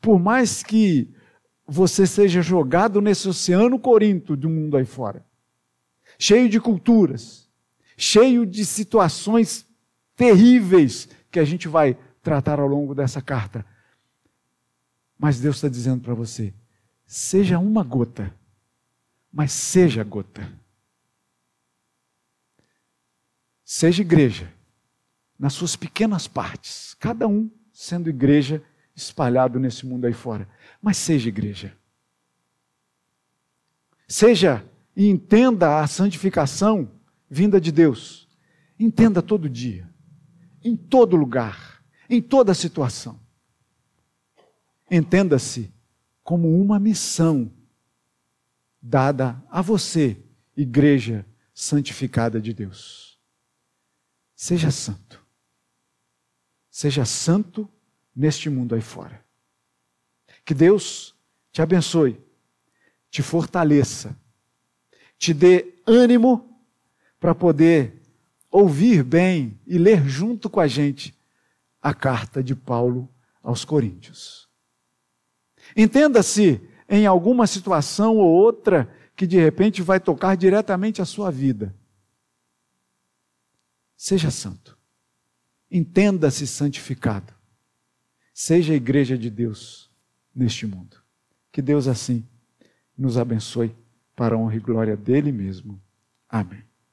por 0.00 0.20
mais 0.20 0.62
que 0.62 1.12
você 1.66 2.06
seja 2.06 2.40
jogado 2.40 3.00
nesse 3.00 3.28
oceano 3.28 3.80
corinto 3.80 4.36
do 4.36 4.48
mundo 4.48 4.76
aí 4.76 4.84
fora, 4.84 5.26
cheio 6.16 6.48
de 6.48 6.60
culturas, 6.60 7.50
cheio 7.96 8.46
de 8.46 8.64
situações 8.64 9.66
terríveis 10.14 11.08
que 11.32 11.40
a 11.40 11.44
gente 11.44 11.66
vai 11.66 11.98
tratar 12.22 12.60
ao 12.60 12.68
longo 12.68 12.94
dessa 12.94 13.20
carta. 13.20 13.66
Mas 15.18 15.40
Deus 15.40 15.56
está 15.56 15.68
dizendo 15.68 16.00
para 16.00 16.14
você: 16.14 16.54
seja 17.04 17.58
uma 17.58 17.82
gota, 17.82 18.32
mas 19.32 19.50
seja 19.50 20.04
gota. 20.04 20.59
Seja 23.72 24.02
igreja, 24.02 24.52
nas 25.38 25.52
suas 25.52 25.76
pequenas 25.76 26.26
partes, 26.26 26.92
cada 26.94 27.28
um 27.28 27.48
sendo 27.72 28.11
igreja 28.11 28.61
espalhado 28.96 29.61
nesse 29.61 29.87
mundo 29.87 30.06
aí 30.06 30.12
fora. 30.12 30.48
Mas 30.83 30.96
seja 30.96 31.28
igreja. 31.28 31.78
Seja 34.09 34.68
e 34.96 35.06
entenda 35.06 35.78
a 35.80 35.87
santificação 35.87 36.90
vinda 37.30 37.61
de 37.61 37.70
Deus. 37.70 38.28
Entenda 38.76 39.22
todo 39.22 39.48
dia, 39.48 39.88
em 40.64 40.74
todo 40.74 41.14
lugar, 41.14 41.80
em 42.09 42.20
toda 42.20 42.52
situação. 42.54 43.20
Entenda-se 44.90 45.72
como 46.24 46.61
uma 46.61 46.80
missão 46.80 47.52
dada 48.83 49.40
a 49.48 49.62
você, 49.62 50.20
igreja 50.56 51.24
santificada 51.54 52.40
de 52.40 52.52
Deus. 52.52 53.09
Seja 54.40 54.70
santo. 54.70 55.22
Seja 56.70 57.05
santo 57.05 57.68
neste 58.16 58.48
mundo 58.48 58.74
aí 58.74 58.81
fora. 58.81 59.22
Que 60.46 60.55
Deus 60.55 61.14
te 61.53 61.61
abençoe, 61.61 62.18
te 63.11 63.22
fortaleça, 63.22 64.16
te 65.18 65.35
dê 65.35 65.74
ânimo 65.87 66.59
para 67.20 67.35
poder 67.35 68.00
ouvir 68.50 69.05
bem 69.05 69.61
e 69.66 69.76
ler 69.76 70.09
junto 70.09 70.48
com 70.48 70.59
a 70.59 70.66
gente 70.66 71.14
a 71.83 71.92
carta 71.92 72.42
de 72.42 72.55
Paulo 72.55 73.11
aos 73.42 73.62
Coríntios. 73.62 74.48
Entenda-se 75.76 76.66
em 76.88 77.05
alguma 77.05 77.46
situação 77.46 78.16
ou 78.16 78.31
outra 78.31 78.90
que 79.14 79.26
de 79.26 79.38
repente 79.38 79.83
vai 79.83 80.00
tocar 80.00 80.35
diretamente 80.35 81.03
a 81.03 81.05
sua 81.05 81.31
vida. 81.31 81.79
Seja 84.02 84.30
santo. 84.30 84.78
Entenda-se 85.70 86.46
santificado. 86.46 87.34
Seja 88.32 88.72
a 88.72 88.76
igreja 88.76 89.16
de 89.18 89.28
Deus 89.28 89.90
neste 90.34 90.66
mundo. 90.66 90.96
Que 91.52 91.60
Deus 91.60 91.86
assim 91.86 92.26
nos 92.96 93.18
abençoe 93.18 93.76
para 94.16 94.34
a 94.34 94.38
honra 94.38 94.56
e 94.56 94.58
glória 94.58 94.96
dele 94.96 95.30
mesmo. 95.30 95.78
Amém. 96.26 96.64